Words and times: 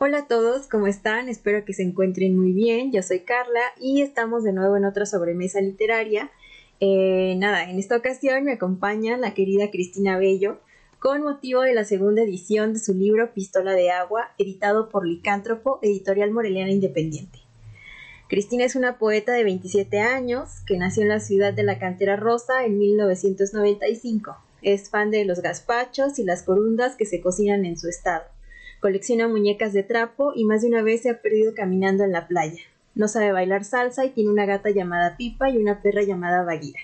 Hola 0.00 0.18
a 0.18 0.26
todos, 0.28 0.68
¿cómo 0.68 0.86
están? 0.86 1.28
Espero 1.28 1.64
que 1.64 1.72
se 1.72 1.82
encuentren 1.82 2.38
muy 2.38 2.52
bien. 2.52 2.92
Yo 2.92 3.02
soy 3.02 3.22
Carla 3.22 3.62
y 3.80 4.00
estamos 4.00 4.44
de 4.44 4.52
nuevo 4.52 4.76
en 4.76 4.84
otra 4.84 5.06
sobremesa 5.06 5.60
literaria. 5.60 6.30
Eh, 6.78 7.34
nada, 7.36 7.68
en 7.68 7.80
esta 7.80 7.96
ocasión 7.96 8.44
me 8.44 8.52
acompaña 8.52 9.16
la 9.16 9.34
querida 9.34 9.72
Cristina 9.72 10.16
Bello 10.16 10.60
con 11.00 11.24
motivo 11.24 11.62
de 11.62 11.74
la 11.74 11.82
segunda 11.82 12.22
edición 12.22 12.74
de 12.74 12.78
su 12.78 12.94
libro 12.94 13.34
Pistola 13.34 13.72
de 13.72 13.90
Agua, 13.90 14.30
editado 14.38 14.88
por 14.88 15.04
Licántropo, 15.04 15.80
editorial 15.82 16.30
Moreliana 16.30 16.70
Independiente. 16.70 17.40
Cristina 18.28 18.64
es 18.66 18.76
una 18.76 18.98
poeta 18.98 19.32
de 19.32 19.42
27 19.42 19.98
años 19.98 20.60
que 20.64 20.78
nació 20.78 21.02
en 21.02 21.08
la 21.08 21.18
ciudad 21.18 21.52
de 21.52 21.64
la 21.64 21.80
Cantera 21.80 22.14
Rosa 22.14 22.64
en 22.64 22.78
1995. 22.78 24.36
Es 24.62 24.90
fan 24.90 25.10
de 25.10 25.24
los 25.24 25.42
gazpachos 25.42 26.20
y 26.20 26.22
las 26.22 26.44
corundas 26.44 26.94
que 26.94 27.04
se 27.04 27.20
cocinan 27.20 27.64
en 27.64 27.76
su 27.76 27.88
estado. 27.88 28.37
Colecciona 28.80 29.26
muñecas 29.26 29.72
de 29.72 29.82
trapo 29.82 30.32
y 30.36 30.44
más 30.44 30.62
de 30.62 30.68
una 30.68 30.82
vez 30.82 31.02
se 31.02 31.10
ha 31.10 31.20
perdido 31.20 31.52
caminando 31.52 32.04
en 32.04 32.12
la 32.12 32.28
playa. 32.28 32.62
No 32.94 33.08
sabe 33.08 33.32
bailar 33.32 33.64
salsa 33.64 34.04
y 34.04 34.10
tiene 34.10 34.30
una 34.30 34.46
gata 34.46 34.70
llamada 34.70 35.16
Pipa 35.16 35.50
y 35.50 35.58
una 35.58 35.82
perra 35.82 36.02
llamada 36.02 36.44
Baguira. 36.44 36.78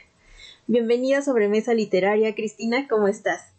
Bienvenida 0.66 1.18
a 1.18 1.22
Sobremesa 1.22 1.72
Literaria, 1.72 2.34
Cristina, 2.34 2.88
¿cómo 2.88 3.06
estás? 3.06 3.52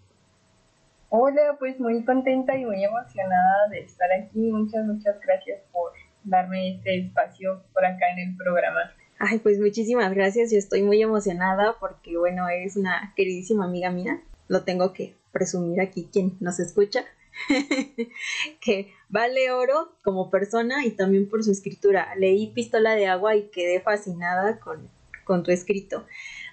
Hola, 1.07 1.55
pues 1.59 1.79
muy 1.79 2.03
contenta 2.03 2.57
y 2.57 2.65
muy 2.65 2.83
emocionada 2.83 3.69
de 3.71 3.79
estar 3.79 4.09
aquí. 4.11 4.51
Muchas, 4.51 4.85
muchas 4.85 5.15
gracias 5.21 5.61
por 5.71 5.93
darme 6.25 6.75
este 6.75 7.05
espacio 7.05 7.63
por 7.73 7.85
acá 7.85 8.05
en 8.17 8.31
el 8.31 8.35
programa. 8.35 8.91
Ay, 9.17 9.39
pues 9.39 9.59
muchísimas 9.59 10.13
gracias. 10.13 10.51
Yo 10.51 10.57
estoy 10.57 10.83
muy 10.83 11.01
emocionada 11.01 11.77
porque, 11.79 12.17
bueno, 12.17 12.49
eres 12.49 12.75
una 12.75 13.13
queridísima 13.15 13.63
amiga 13.63 13.91
mía. 13.91 14.19
Lo 14.49 14.65
tengo 14.65 14.91
que 14.91 15.15
presumir 15.31 15.79
aquí 15.79 16.09
quien 16.11 16.35
nos 16.41 16.59
escucha. 16.59 17.05
que 18.61 18.93
vale 19.09 19.51
oro 19.51 19.97
como 20.03 20.29
persona 20.29 20.85
y 20.85 20.91
también 20.91 21.29
por 21.29 21.43
su 21.43 21.51
escritura. 21.51 22.15
Leí 22.15 22.51
Pistola 22.51 22.95
de 22.95 23.07
Agua 23.07 23.35
y 23.35 23.49
quedé 23.49 23.81
fascinada 23.81 24.59
con, 24.59 24.89
con 25.23 25.43
tu 25.43 25.51
escrito. 25.51 26.05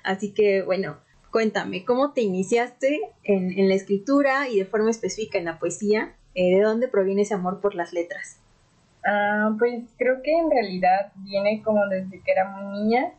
Así 0.02 0.32
que 0.32 0.62
bueno, 0.62 0.98
cuéntame, 1.30 1.84
¿cómo 1.84 2.12
te 2.12 2.22
iniciaste 2.22 3.00
en, 3.24 3.58
en 3.58 3.68
la 3.68 3.74
escritura 3.74 4.48
y 4.48 4.58
de 4.58 4.66
forma 4.66 4.90
específica 4.90 5.38
en 5.38 5.46
la 5.46 5.58
poesía? 5.58 6.14
Eh, 6.34 6.56
¿De 6.56 6.62
dónde 6.62 6.88
proviene 6.88 7.22
ese 7.22 7.34
amor 7.34 7.60
por 7.60 7.74
las 7.74 7.92
letras? 7.92 8.40
Ah, 9.04 9.54
pues 9.58 9.82
creo 9.98 10.22
que 10.22 10.32
en 10.32 10.50
realidad 10.50 11.12
viene 11.16 11.62
como 11.62 11.86
desde 11.88 12.22
que 12.22 12.32
era 12.32 12.48
muy 12.48 12.80
niña. 12.80 13.12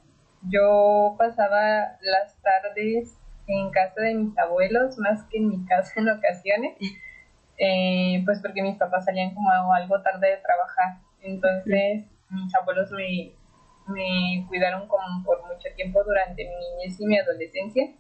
Yo 0.50 1.16
pasaba 1.18 1.98
las 2.02 2.36
tardes 2.42 3.18
en 3.48 3.70
casa 3.72 4.02
de 4.02 4.16
mis 4.16 4.38
abuelos 4.38 4.98
más 4.98 5.24
que 5.26 5.38
en 5.38 5.50
mi 5.50 5.66
casa 5.66 5.92
en 5.98 6.10
ocasiones. 6.10 6.78
Eh, 7.58 8.22
pues 8.26 8.42
porque 8.42 8.64
mis 8.64 8.78
papás 8.78 9.06
salían 9.06 9.34
como 9.34 9.50
algo 9.74 10.02
tarde 10.02 10.30
de 10.30 10.38
trabajar. 10.38 11.00
Entonces 11.22 12.06
mis 12.30 12.56
abuelos 12.56 12.92
me, 12.92 13.32
me 13.88 14.46
cuidaron 14.48 14.88
como 14.88 15.24
por 15.24 15.42
mucho 15.44 15.70
tiempo 15.76 16.04
durante 16.04 16.44
mi 16.44 16.56
niñez 16.56 17.00
y 17.00 17.06
mi 17.06 17.18
adolescencia. 17.18 17.92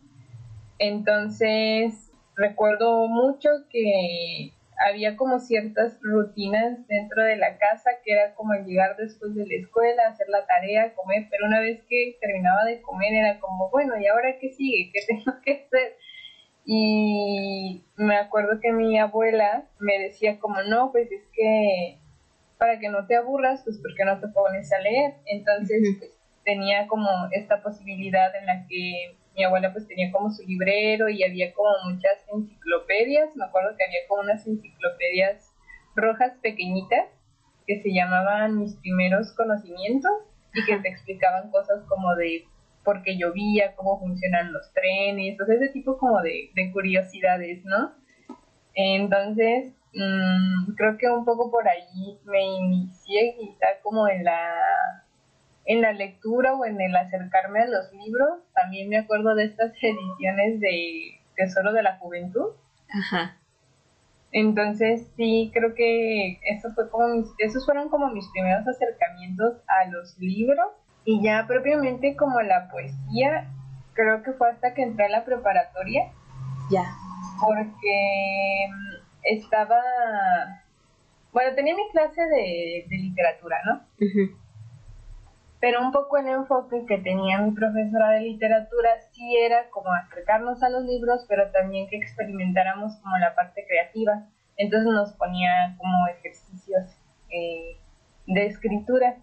Entonces 0.79 2.11
recuerdo 2.35 3.07
mucho 3.07 3.49
que 3.69 4.53
había 4.79 5.15
como 5.15 5.39
ciertas 5.39 5.99
rutinas 6.01 6.85
dentro 6.87 7.23
de 7.23 7.37
la 7.37 7.57
casa 7.57 7.91
que 8.03 8.13
era 8.13 8.33
como 8.35 8.53
llegar 8.53 8.97
después 8.97 9.35
de 9.35 9.45
la 9.45 9.55
escuela, 9.55 10.07
hacer 10.07 10.27
la 10.29 10.45
tarea, 10.45 10.93
comer, 10.95 11.27
pero 11.29 11.45
una 11.45 11.59
vez 11.59 11.81
que 11.87 12.17
terminaba 12.19 12.65
de 12.65 12.81
comer 12.81 13.13
era 13.13 13.39
como, 13.39 13.69
bueno, 13.69 13.97
¿y 13.99 14.07
ahora 14.07 14.37
qué 14.39 14.49
sigue? 14.49 14.91
¿Qué 14.91 15.01
tengo 15.07 15.39
que 15.41 15.65
hacer? 15.65 15.97
Y 16.65 17.83
me 17.97 18.17
acuerdo 18.17 18.59
que 18.61 18.71
mi 18.71 18.97
abuela 18.97 19.65
me 19.79 19.99
decía 19.99 20.39
como, 20.39 20.61
no, 20.63 20.91
pues 20.91 21.11
es 21.11 21.23
que 21.33 21.99
para 22.57 22.79
que 22.79 22.89
no 22.89 23.05
te 23.05 23.15
aburras, 23.17 23.61
pues 23.63 23.79
porque 23.81 24.05
no 24.05 24.19
te 24.19 24.27
pones 24.29 24.71
a 24.71 24.79
leer. 24.79 25.15
Entonces, 25.25 25.81
pues, 25.99 26.11
tenía 26.45 26.87
como 26.87 27.09
esta 27.31 27.61
posibilidad 27.61 28.35
en 28.35 28.45
la 28.45 28.65
que 28.67 29.17
mi 29.35 29.43
abuela 29.43 29.73
pues 29.73 29.87
tenía 29.87 30.11
como 30.11 30.29
su 30.31 30.43
librero 30.43 31.09
y 31.09 31.23
había 31.23 31.53
como 31.53 31.69
muchas 31.85 32.23
enciclopedias. 32.31 33.35
Me 33.35 33.45
acuerdo 33.45 33.75
que 33.77 33.83
había 33.83 34.07
como 34.07 34.21
unas 34.21 34.45
enciclopedias 34.45 35.51
rojas 35.95 36.33
pequeñitas 36.41 37.09
que 37.65 37.81
se 37.81 37.93
llamaban 37.93 38.59
Mis 38.59 38.75
primeros 38.75 39.33
conocimientos 39.33 40.11
y 40.53 40.65
que 40.65 40.77
te 40.77 40.89
explicaban 40.89 41.49
cosas 41.49 41.83
como 41.87 42.15
de 42.15 42.45
porque 42.83 43.17
llovía, 43.17 43.75
cómo 43.75 43.99
funcionan 43.99 44.51
los 44.51 44.71
trenes, 44.73 45.39
o 45.39 45.45
sea, 45.45 45.55
ese 45.55 45.69
tipo 45.69 45.97
como 45.97 46.21
de, 46.21 46.51
curiosidades, 46.71 47.63
¿no? 47.65 47.93
Entonces, 48.75 49.73
mm, 49.93 50.73
creo 50.75 50.97
que 50.97 51.09
un 51.09 51.25
poco 51.25 51.51
por 51.51 51.67
ahí 51.67 52.19
me 52.25 52.43
inicié 52.43 53.35
quizá 53.39 53.67
como 53.81 54.07
en 54.07 54.23
la, 54.23 55.03
en 55.65 55.81
la 55.81 55.93
lectura 55.93 56.53
o 56.55 56.65
en 56.65 56.79
el 56.81 56.95
acercarme 56.95 57.61
a 57.61 57.67
los 57.67 57.91
libros. 57.93 58.39
También 58.53 58.89
me 58.89 58.97
acuerdo 58.97 59.35
de 59.35 59.45
estas 59.45 59.71
ediciones 59.81 60.59
de 60.59 61.19
Tesoro 61.35 61.73
de 61.73 61.83
la 61.83 61.97
Juventud. 61.97 62.51
Ajá. 62.89 63.37
Entonces, 64.31 65.11
sí, 65.15 65.51
creo 65.53 65.75
que 65.75 66.39
eso 66.49 66.73
fue 66.73 66.89
como 66.89 67.07
mis, 67.09 67.27
esos 67.37 67.65
fueron 67.65 67.89
como 67.89 68.09
mis 68.09 68.27
primeros 68.29 68.67
acercamientos 68.67 69.61
a 69.67 69.87
los 69.91 70.17
libros 70.17 70.71
y 71.05 71.21
ya 71.21 71.45
propiamente 71.47 72.15
como 72.15 72.41
la 72.41 72.69
poesía, 72.69 73.49
creo 73.93 74.23
que 74.23 74.33
fue 74.33 74.49
hasta 74.49 74.73
que 74.73 74.83
entré 74.83 75.05
a 75.05 75.09
la 75.09 75.25
preparatoria. 75.25 76.11
Ya. 76.69 76.83
Porque 77.39 78.67
mm, 78.69 79.03
estaba, 79.23 79.81
bueno, 81.31 81.55
tenía 81.55 81.75
mi 81.75 81.89
clase 81.91 82.21
de, 82.21 82.85
literatura, 82.89 83.57
¿no? 83.65 83.81
Pero 85.59 85.81
un 85.81 85.91
poco 85.91 86.17
el 86.17 86.27
enfoque 86.27 86.85
que 86.85 86.97
tenía 86.97 87.39
mi 87.39 87.51
profesora 87.51 88.09
de 88.11 88.21
literatura 88.21 88.89
sí 89.11 89.37
era 89.37 89.69
como 89.69 89.93
acercarnos 89.93 90.61
a 90.61 90.69
los 90.69 90.83
libros, 90.83 91.25
pero 91.29 91.51
también 91.51 91.87
que 91.87 91.95
experimentáramos 91.95 92.97
como 92.97 93.17
la 93.17 93.33
parte 93.33 93.65
creativa. 93.65 94.27
Entonces 94.57 94.91
nos 94.91 95.13
ponía 95.13 95.75
como 95.77 96.07
ejercicios 96.07 96.83
eh, 97.29 97.77
de 98.27 98.45
escritura. 98.45 99.17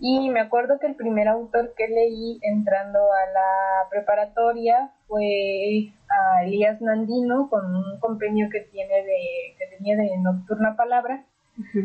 Y 0.00 0.30
me 0.30 0.40
acuerdo 0.40 0.78
que 0.78 0.86
el 0.86 0.94
primer 0.94 1.26
autor 1.26 1.74
que 1.76 1.88
leí 1.88 2.38
entrando 2.42 2.98
a 3.00 3.32
la 3.32 3.88
preparatoria 3.90 4.92
fue 5.08 5.92
a 6.08 6.44
Elías 6.44 6.80
Nandino 6.80 7.48
con 7.50 7.74
un 7.74 7.98
compendio 7.98 8.48
que 8.50 8.60
tiene 8.60 8.94
de 8.94 9.56
que 9.58 9.76
tenía 9.76 9.96
de 9.96 10.16
Nocturna 10.18 10.76
Palabra. 10.76 11.24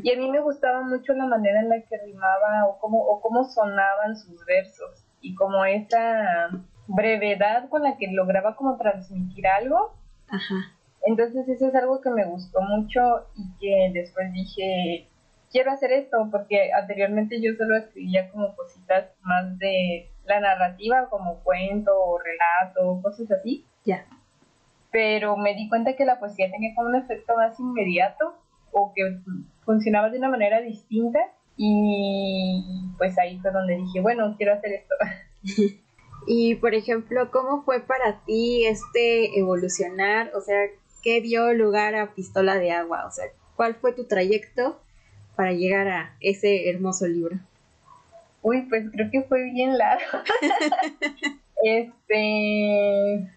Y 0.03 0.11
a 0.11 0.17
mí 0.17 0.29
me 0.29 0.39
gustaba 0.39 0.83
mucho 0.83 1.13
la 1.13 1.25
manera 1.25 1.59
en 1.59 1.69
la 1.69 1.81
que 1.81 1.97
rimaba 2.05 2.67
o 2.67 2.77
cómo, 2.79 2.99
o 2.99 3.19
cómo 3.21 3.43
sonaban 3.45 4.15
sus 4.15 4.45
versos 4.45 5.03
y 5.19 5.33
como 5.33 5.65
esa 5.65 6.49
brevedad 6.87 7.69
con 7.69 7.81
la 7.81 7.97
que 7.97 8.11
lograba 8.11 8.55
como 8.55 8.77
transmitir 8.77 9.47
algo. 9.47 9.95
Entonces 11.05 11.47
eso 11.47 11.67
es 11.67 11.75
algo 11.75 12.01
que 12.01 12.11
me 12.11 12.25
gustó 12.25 12.61
mucho 12.61 13.25
y 13.35 13.57
que 13.59 13.99
después 13.99 14.31
dije, 14.31 15.07
quiero 15.53 15.71
hacer 15.71 15.93
esto 15.93 16.17
porque 16.31 16.73
anteriormente 16.73 17.39
yo 17.39 17.53
solo 17.55 17.77
escribía 17.77 18.29
como 18.31 18.53
cositas 18.55 19.11
más 19.21 19.57
de 19.59 20.09
la 20.25 20.41
narrativa, 20.41 21.07
como 21.09 21.41
cuento 21.43 21.91
o 21.95 22.17
relato, 22.17 23.01
cosas 23.01 23.31
así. 23.31 23.65
Ya. 23.85 24.05
Pero 24.91 25.37
me 25.37 25.53
di 25.53 25.69
cuenta 25.69 25.95
que 25.95 26.05
la 26.05 26.19
poesía 26.19 26.51
tenía 26.51 26.75
como 26.75 26.89
un 26.89 26.95
efecto 26.95 27.35
más 27.35 27.57
inmediato 27.59 28.35
o 28.71 28.91
que 28.93 29.19
funcionaba 29.63 30.09
de 30.09 30.17
una 30.17 30.29
manera 30.29 30.59
distinta 30.59 31.19
y 31.55 32.65
pues 32.97 33.17
ahí 33.19 33.39
fue 33.39 33.51
donde 33.51 33.77
dije, 33.77 34.01
bueno, 34.01 34.35
quiero 34.37 34.53
hacer 34.53 34.73
esto. 34.73 34.95
y 36.27 36.55
por 36.55 36.73
ejemplo, 36.73 37.29
¿cómo 37.31 37.61
fue 37.63 37.79
para 37.79 38.23
ti 38.25 38.65
este 38.65 39.37
evolucionar? 39.37 40.31
O 40.35 40.41
sea, 40.41 40.57
¿qué 41.03 41.21
dio 41.21 41.53
lugar 41.53 41.93
a 41.93 42.15
Pistola 42.15 42.57
de 42.57 42.71
Agua? 42.71 43.05
O 43.05 43.11
sea, 43.11 43.25
¿cuál 43.55 43.75
fue 43.75 43.93
tu 43.93 44.07
trayecto 44.07 44.82
para 45.35 45.53
llegar 45.53 45.87
a 45.87 46.15
ese 46.19 46.69
hermoso 46.69 47.07
libro? 47.07 47.37
Uy, 48.41 48.63
pues 48.63 48.89
creo 48.91 49.09
que 49.09 49.23
fue 49.23 49.43
bien 49.51 49.77
largo. 49.77 50.19
este, 51.63 53.31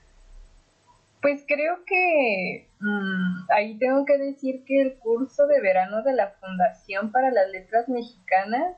pues 1.22 1.44
creo 1.46 1.84
que 1.84 2.69
mm, 2.81 3.50
ahí 3.50 3.78
tengo 3.78 4.04
que 4.04 4.19
decir 4.19 4.64
que 4.64 4.82
el 4.82 4.94
curso 4.98 5.46
de 5.46 5.60
verano 5.60 6.02
de 6.02 6.12
la 6.12 6.31
Fundación 6.40 7.12
para 7.12 7.31
las 7.31 7.48
Letras 7.50 7.88
Mexicanas 7.88 8.76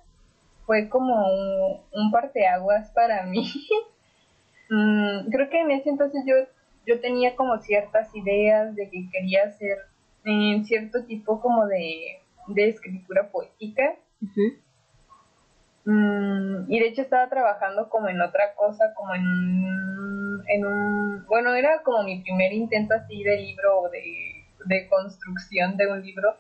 fue 0.67 0.89
como 0.89 1.27
un, 1.93 2.11
parteaguas 2.11 2.91
para 2.91 3.25
mí. 3.25 3.51
Mm, 4.71 5.31
creo 5.31 5.49
que 5.49 5.63
en 5.63 5.71
ese 5.71 5.89
entonces 5.89 6.25
yo, 6.27 6.35
yo 6.87 7.01
tenía 7.01 7.35
como 7.37 7.57
ciertas 7.57 8.15
ideas 8.15 8.77
de 8.77 8.91
que 8.91 9.09
quería 9.11 9.45
hacer 9.45 9.79
en 10.25 10.67
cierto 10.67 11.05
tipo 11.05 11.41
como 11.41 11.67
de 11.67 12.21
de 12.55 12.69
escritura 12.69 13.31
poética. 13.31 13.97
Mm, 15.85 16.71
y 16.71 16.81
de 16.81 16.89
hecho 16.89 17.03
estaba 17.03 17.29
trabajando 17.29 17.89
como 17.89 18.09
en 18.09 18.21
otra 18.21 18.55
cosa, 18.55 18.93
como 18.95 19.15
en, 19.15 20.43
en 20.49 20.67
un... 20.67 21.27
Bueno, 21.27 21.55
era 21.55 21.83
como 21.83 22.03
mi 22.03 22.23
primer 22.23 22.53
intento 22.53 22.95
así 22.95 23.23
de 23.23 23.37
libro 23.39 23.81
o 23.81 23.89
de, 23.89 24.45
de 24.67 24.89
construcción 24.89 25.77
de 25.77 25.87
un 25.87 26.03
libro 26.03 26.37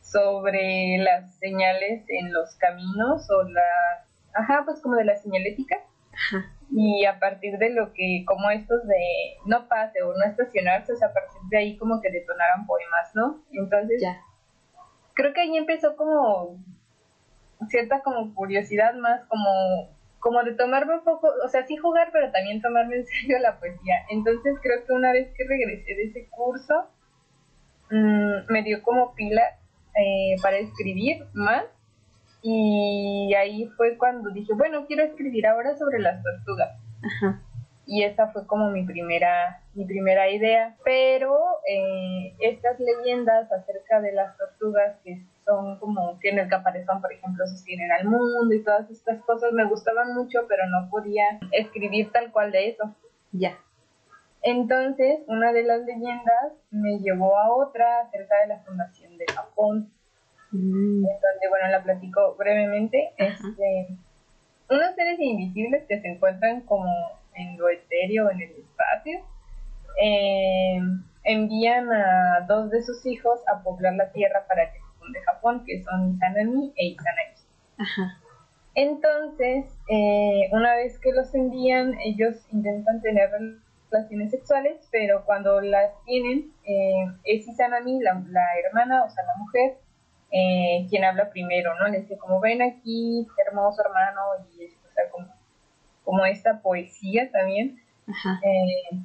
sobre 0.00 0.98
las 0.98 1.34
señales 1.38 2.04
en 2.08 2.32
los 2.32 2.54
caminos 2.56 3.28
o 3.30 3.42
la, 3.44 4.04
ajá, 4.34 4.62
pues 4.64 4.80
como 4.80 4.96
de 4.96 5.04
la 5.04 5.16
señalética. 5.16 5.76
Y 6.70 7.04
a 7.04 7.18
partir 7.18 7.58
de 7.58 7.70
lo 7.70 7.92
que, 7.92 8.24
como 8.26 8.50
estos 8.50 8.86
de 8.86 9.36
no 9.46 9.68
pase 9.68 10.02
o 10.02 10.14
no 10.14 10.24
estacionarse, 10.24 10.92
o 10.92 10.96
sea, 10.96 11.08
a 11.08 11.12
partir 11.12 11.40
de 11.50 11.58
ahí 11.58 11.76
como 11.76 12.00
que 12.00 12.10
detonaran 12.10 12.66
poemas, 12.66 13.14
¿no? 13.14 13.42
Entonces, 13.52 14.00
ya. 14.00 14.16
Creo 15.14 15.32
que 15.32 15.40
ahí 15.40 15.56
empezó 15.56 15.96
como 15.96 16.58
cierta 17.68 18.02
como 18.02 18.34
curiosidad 18.34 18.94
más 18.94 19.24
como 19.26 19.88
como 20.22 20.42
de 20.44 20.54
tomarme 20.54 20.94
un 20.94 21.04
poco, 21.04 21.28
o 21.44 21.48
sea, 21.48 21.66
sí 21.66 21.76
jugar, 21.76 22.10
pero 22.12 22.30
también 22.30 22.62
tomarme 22.62 22.96
en 22.96 23.06
serio 23.06 23.40
la 23.40 23.58
poesía. 23.58 24.06
Entonces 24.08 24.54
creo 24.62 24.86
que 24.86 24.92
una 24.92 25.12
vez 25.12 25.28
que 25.36 25.44
regresé 25.44 25.96
de 25.96 26.04
ese 26.04 26.28
curso, 26.30 26.88
mmm, 27.90 28.46
me 28.48 28.62
dio 28.62 28.82
como 28.84 29.14
pila 29.16 29.42
eh, 29.96 30.36
para 30.40 30.58
escribir 30.58 31.26
más. 31.34 31.64
Y 32.40 33.34
ahí 33.34 33.68
fue 33.76 33.98
cuando 33.98 34.30
dije, 34.30 34.52
bueno, 34.54 34.86
quiero 34.86 35.02
escribir 35.02 35.46
ahora 35.46 35.76
sobre 35.76 35.98
las 35.98 36.22
tortugas. 36.22 36.70
Y 37.92 38.04
esa 38.04 38.28
fue 38.28 38.46
como 38.46 38.70
mi 38.70 38.86
primera, 38.86 39.60
mi 39.74 39.84
primera 39.84 40.30
idea. 40.30 40.74
Pero 40.82 41.38
eh, 41.68 42.34
estas 42.40 42.80
leyendas 42.80 43.52
acerca 43.52 44.00
de 44.00 44.14
las 44.14 44.34
tortugas 44.38 44.96
que 45.04 45.22
son 45.44 45.78
como 45.78 46.18
que 46.18 46.30
en 46.30 46.38
el 46.38 46.48
caparazón, 46.48 47.02
por 47.02 47.12
ejemplo, 47.12 47.46
sostienen 47.46 47.92
al 47.92 48.06
mundo 48.06 48.54
y 48.54 48.64
todas 48.64 48.90
estas 48.90 49.20
cosas 49.24 49.52
me 49.52 49.66
gustaban 49.66 50.14
mucho, 50.14 50.46
pero 50.48 50.62
no 50.68 50.88
podía 50.88 51.38
escribir 51.50 52.10
tal 52.12 52.32
cual 52.32 52.50
de 52.50 52.70
eso. 52.70 52.96
Ya. 53.30 53.58
Entonces, 54.40 55.20
una 55.26 55.52
de 55.52 55.62
las 55.62 55.82
leyendas 55.82 56.54
me 56.70 56.98
llevó 56.98 57.36
a 57.36 57.54
otra 57.54 58.00
acerca 58.06 58.40
de 58.40 58.46
la 58.46 58.60
fundación 58.60 59.18
de 59.18 59.26
Japón, 59.26 59.92
mm. 60.50 61.02
donde, 61.02 61.48
bueno, 61.50 61.68
la 61.70 61.82
platico 61.82 62.36
brevemente. 62.38 63.12
Este, 63.18 63.88
unos 64.70 64.94
seres 64.94 65.20
invisibles 65.20 65.84
que 65.86 66.00
se 66.00 66.08
encuentran 66.08 66.62
como 66.62 67.20
en 67.34 67.58
lo 67.58 67.68
etéreo, 67.68 68.30
en 68.30 68.42
el 68.42 68.50
espacio, 68.50 69.20
eh, 70.02 70.80
envían 71.24 71.90
a 71.92 72.46
dos 72.48 72.70
de 72.70 72.82
sus 72.82 73.04
hijos 73.06 73.40
a 73.48 73.62
poblar 73.62 73.94
la 73.94 74.10
tierra 74.12 74.44
para 74.48 74.72
que 74.72 74.82
de 75.10 75.20
Japón, 75.22 75.64
que 75.66 75.82
son 75.82 76.14
Izanami 76.14 76.72
e 76.76 76.86
Izanagi. 76.86 77.42
Ajá. 77.78 78.18
Entonces, 78.74 79.66
eh, 79.88 80.48
una 80.52 80.76
vez 80.76 80.98
que 80.98 81.12
los 81.12 81.34
envían, 81.34 81.98
ellos 82.00 82.36
intentan 82.52 83.02
tener 83.02 83.30
relaciones 83.90 84.30
sexuales, 84.30 84.88
pero 84.90 85.24
cuando 85.24 85.60
las 85.60 85.92
tienen, 86.04 86.52
eh, 86.64 87.04
es 87.24 87.46
Izanami, 87.46 88.00
la, 88.00 88.22
hermana, 88.64 89.04
o 89.04 89.10
sea, 89.10 89.24
la 89.24 89.36
mujer, 89.38 89.78
eh, 90.30 90.86
quien 90.88 91.04
habla 91.04 91.28
primero, 91.30 91.78
¿no? 91.78 91.88
Le 91.88 92.00
dice, 92.00 92.16
como 92.16 92.40
ven 92.40 92.62
aquí, 92.62 93.26
hermoso 93.46 93.82
hermano, 93.84 94.20
y 94.56 94.66
o 94.66 94.92
sea, 94.94 95.10
como, 95.10 95.26
como 96.04 96.24
esta 96.24 96.60
poesía 96.60 97.30
también, 97.30 97.80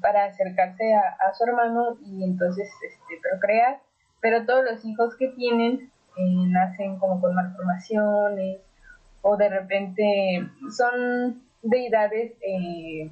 para 0.01 0.25
acercarse 0.25 0.94
a, 0.94 1.17
a, 1.27 1.33
su 1.33 1.44
hermano 1.44 1.97
y 2.05 2.23
entonces 2.23 2.67
este, 2.85 3.21
procrear. 3.29 3.79
Pero 4.19 4.45
todos 4.45 4.63
los 4.65 4.83
hijos 4.83 5.15
que 5.15 5.27
tienen 5.29 5.91
eh, 6.17 6.35
nacen 6.47 6.97
como 6.97 7.21
con 7.21 7.35
malformaciones 7.35 8.59
o 9.21 9.38
de 9.38 9.49
repente 9.49 10.49
son 10.75 11.44
deidades 11.61 12.33
eh, 12.41 13.11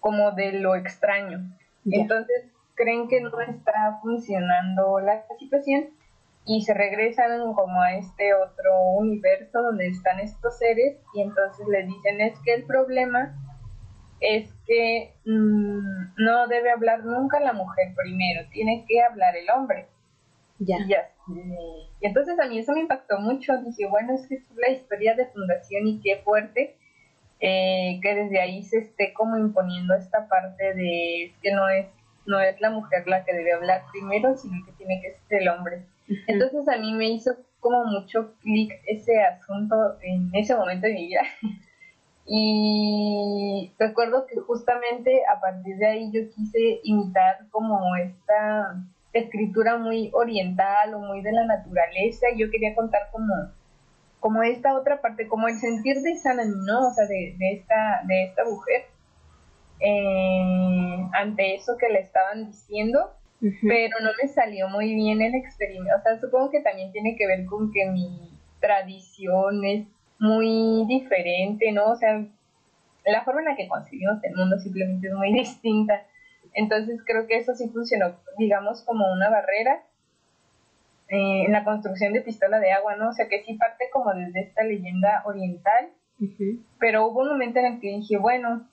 como 0.00 0.32
de 0.32 0.52
lo 0.52 0.74
extraño. 0.74 1.40
Entonces 1.84 2.46
creen 2.74 3.08
que 3.08 3.20
no 3.20 3.40
está 3.40 3.98
funcionando 4.02 4.98
la 5.00 5.24
situación 5.38 5.90
y 6.52 6.62
se 6.62 6.74
regresan 6.74 7.52
como 7.54 7.80
a 7.80 7.94
este 7.94 8.34
otro 8.34 8.82
universo 8.98 9.62
donde 9.62 9.86
están 9.86 10.18
estos 10.18 10.58
seres 10.58 10.96
y 11.14 11.22
entonces 11.22 11.64
le 11.68 11.84
dicen 11.84 12.20
es 12.20 12.36
que 12.44 12.54
el 12.54 12.64
problema 12.64 13.38
es 14.18 14.52
que 14.66 15.14
mm, 15.26 16.14
no 16.16 16.48
debe 16.48 16.72
hablar 16.72 17.04
nunca 17.04 17.38
la 17.38 17.52
mujer 17.52 17.94
primero, 17.94 18.48
tiene 18.50 18.84
que 18.88 19.00
hablar 19.00 19.36
el 19.36 19.48
hombre. 19.48 19.86
Ya. 20.58 20.76
Y, 20.76 21.88
entonces 22.00 22.36
a 22.40 22.46
mí 22.48 22.58
eso 22.58 22.72
me 22.72 22.80
impactó 22.80 23.20
mucho. 23.20 23.56
Dije, 23.62 23.86
bueno, 23.86 24.14
es 24.14 24.26
que 24.26 24.34
es 24.34 24.42
la 24.56 24.70
historia 24.70 25.14
de 25.14 25.26
fundación 25.26 25.86
y 25.86 26.00
qué 26.02 26.16
fuerte 26.16 26.76
eh, 27.38 28.00
que 28.02 28.14
desde 28.14 28.40
ahí 28.40 28.64
se 28.64 28.78
esté 28.78 29.12
como 29.14 29.38
imponiendo 29.38 29.94
esta 29.94 30.26
parte 30.26 30.74
de 30.74 31.32
que 31.40 31.52
no 31.52 31.68
es 31.68 31.86
no 32.26 32.40
es 32.40 32.60
la 32.60 32.70
mujer 32.70 33.06
la 33.06 33.24
que 33.24 33.32
debe 33.32 33.52
hablar 33.52 33.84
primero, 33.92 34.36
sino 34.36 34.64
que 34.66 34.72
tiene 34.72 35.00
que 35.00 35.16
ser 35.28 35.42
el 35.42 35.48
hombre. 35.48 35.84
Entonces 36.26 36.68
a 36.68 36.78
mí 36.78 36.92
me 36.92 37.08
hizo 37.08 37.36
como 37.60 37.84
mucho 37.84 38.34
clic 38.40 38.72
ese 38.86 39.22
asunto 39.22 39.76
en 40.02 40.30
ese 40.34 40.54
momento 40.54 40.86
de 40.86 40.94
mi 40.94 41.06
vida. 41.06 41.22
Y 42.32 43.72
recuerdo 43.76 44.24
que 44.26 44.38
justamente 44.38 45.22
a 45.28 45.40
partir 45.40 45.76
de 45.78 45.86
ahí 45.86 46.12
yo 46.12 46.20
quise 46.32 46.78
imitar 46.84 47.48
como 47.50 47.96
esta 47.96 48.84
escritura 49.12 49.78
muy 49.78 50.10
oriental 50.12 50.94
o 50.94 51.00
muy 51.00 51.22
de 51.22 51.32
la 51.32 51.44
naturaleza. 51.44 52.28
Yo 52.36 52.48
quería 52.52 52.76
contar 52.76 53.08
como, 53.10 53.34
como 54.20 54.44
esta 54.44 54.78
otra 54.78 55.00
parte, 55.00 55.26
como 55.26 55.48
el 55.48 55.58
sentir 55.58 55.96
de 56.02 56.16
Sanami, 56.16 56.54
¿no? 56.66 56.88
O 56.88 56.92
sea, 56.92 57.06
de, 57.06 57.34
esta, 57.52 58.02
de 58.06 58.24
esta 58.26 58.44
mujer 58.44 58.84
eh, 59.80 61.08
ante 61.14 61.56
eso 61.56 61.76
que 61.78 61.88
le 61.88 61.98
estaban 61.98 62.46
diciendo. 62.46 63.10
Pero 63.40 64.00
no 64.00 64.10
me 64.20 64.28
salió 64.28 64.68
muy 64.68 64.94
bien 64.94 65.22
el 65.22 65.34
experimento. 65.34 65.96
O 65.98 66.02
sea, 66.02 66.20
supongo 66.20 66.50
que 66.50 66.60
también 66.60 66.92
tiene 66.92 67.16
que 67.16 67.26
ver 67.26 67.46
con 67.46 67.72
que 67.72 67.86
mi 67.86 68.30
tradición 68.60 69.64
es 69.64 69.86
muy 70.18 70.84
diferente, 70.86 71.72
¿no? 71.72 71.92
O 71.92 71.96
sea, 71.96 72.22
la 73.06 73.24
forma 73.24 73.40
en 73.40 73.46
la 73.46 73.56
que 73.56 73.68
concebimos 73.68 74.22
el 74.22 74.36
mundo 74.36 74.58
simplemente 74.58 75.08
es 75.08 75.14
muy 75.14 75.32
distinta. 75.38 76.04
Entonces 76.52 77.00
creo 77.06 77.26
que 77.26 77.38
eso 77.38 77.54
sí 77.54 77.68
funcionó, 77.68 78.16
digamos, 78.38 78.82
como 78.82 79.10
una 79.10 79.30
barrera 79.30 79.82
eh, 81.08 81.44
en 81.46 81.52
la 81.52 81.64
construcción 81.64 82.12
de 82.12 82.20
pistola 82.20 82.60
de 82.60 82.72
agua, 82.72 82.96
¿no? 82.96 83.10
O 83.10 83.12
sea, 83.12 83.28
que 83.28 83.42
sí 83.42 83.54
parte 83.54 83.86
como 83.92 84.12
desde 84.14 84.40
esta 84.40 84.62
leyenda 84.64 85.22
oriental, 85.24 85.90
pero 86.78 87.06
hubo 87.06 87.22
un 87.22 87.30
momento 87.30 87.60
en 87.60 87.64
el 87.66 87.80
que 87.80 87.88
dije, 87.88 88.18
bueno, 88.18 88.68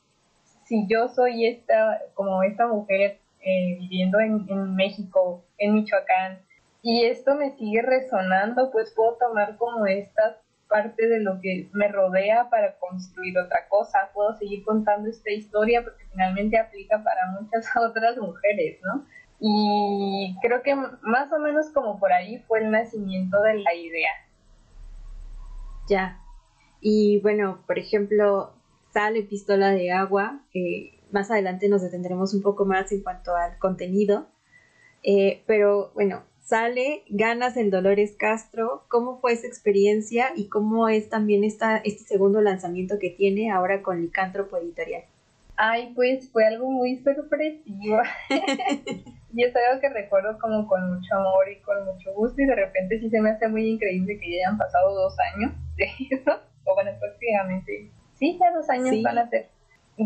si 0.65 0.85
yo 0.87 1.07
soy 1.07 1.45
esta, 1.45 2.01
como 2.13 2.43
esta 2.43 2.67
mujer 2.67 3.19
eh, 3.47 3.77
viviendo 3.79 4.19
en, 4.19 4.75
México, 4.75 5.45
en 5.57 5.75
Michoacán, 5.75 6.41
y 6.81 7.05
esto 7.05 7.35
me 7.35 7.55
sigue 7.55 7.81
resonando, 7.81 8.71
pues 8.71 8.93
puedo 8.93 9.17
tomar 9.17 9.57
como 9.57 9.85
estas 9.87 10.37
parte 10.67 11.07
de 11.07 11.21
lo 11.21 11.39
que 11.39 11.69
me 11.71 11.87
rodea 11.87 12.49
para 12.49 12.77
construir 12.77 13.37
otra 13.39 13.67
cosa. 13.69 14.09
Puedo 14.13 14.35
seguir 14.35 14.65
contando 14.65 15.09
esta 15.09 15.31
historia 15.31 15.81
porque 15.81 16.05
finalmente 16.11 16.57
aplica 16.57 17.01
para 17.03 17.39
muchas 17.39 17.65
otras 17.75 18.17
mujeres, 18.17 18.79
¿no? 18.83 19.05
Y 19.39 20.35
creo 20.41 20.63
que 20.63 20.75
más 20.75 21.31
o 21.31 21.39
menos 21.39 21.69
como 21.69 21.99
por 21.99 22.11
ahí 22.11 22.39
fue 22.47 22.59
el 22.59 22.71
nacimiento 22.71 23.41
de 23.41 23.59
la 23.59 23.73
idea. 23.73 24.11
Ya. 25.87 26.19
Y 26.81 27.21
bueno, 27.21 27.63
por 27.65 27.79
ejemplo, 27.79 28.53
sale 28.91 29.23
Pistola 29.23 29.71
de 29.71 29.91
Agua. 29.91 30.41
Más 31.11 31.31
adelante 31.31 31.69
nos 31.69 31.81
detendremos 31.81 32.33
un 32.33 32.41
poco 32.41 32.65
más 32.65 32.91
en 32.91 33.01
cuanto 33.01 33.35
al 33.35 33.57
contenido. 33.59 34.27
Eh, 35.03 35.43
pero 35.45 35.91
bueno, 35.93 36.23
sale, 36.39 37.03
ganas 37.09 37.57
en 37.57 37.69
Dolores 37.69 38.15
Castro. 38.17 38.85
¿Cómo 38.87 39.19
fue 39.19 39.33
esa 39.33 39.47
experiencia 39.47 40.31
y 40.35 40.49
cómo 40.49 40.89
es 40.89 41.09
también 41.09 41.43
esta, 41.43 41.77
este 41.77 42.03
segundo 42.03 42.41
lanzamiento 42.41 42.99
que 42.99 43.09
tiene 43.09 43.51
ahora 43.51 43.81
con 43.81 44.01
Licántropo 44.01 44.57
Editorial? 44.57 45.03
Ay, 45.55 45.91
pues 45.95 46.29
fue 46.31 46.45
algo 46.45 46.69
muy 46.69 46.97
sorpresivo. 46.97 47.99
y 49.33 49.43
es 49.43 49.55
algo 49.55 49.81
que 49.81 49.89
recuerdo 49.89 50.37
como 50.39 50.67
con 50.67 50.93
mucho 50.93 51.15
amor 51.15 51.49
y 51.51 51.59
con 51.61 51.83
mucho 51.85 52.13
gusto 52.13 52.41
y 52.41 52.45
de 52.45 52.55
repente 52.55 52.99
sí 52.99 53.09
se 53.09 53.19
me 53.19 53.31
hace 53.31 53.47
muy 53.47 53.67
increíble 53.67 54.19
que 54.19 54.31
ya 54.31 54.47
hayan 54.47 54.57
pasado 54.57 54.93
dos 54.93 55.15
años 55.33 55.53
de 55.75 55.85
eso. 56.11 56.31
O 56.63 56.75
bueno, 56.75 56.91
prácticamente, 56.99 57.91
sí, 58.13 58.37
ya 58.39 58.51
dos 58.51 58.69
años 58.69 59.01
van 59.01 59.17
a 59.17 59.29
ser 59.29 59.49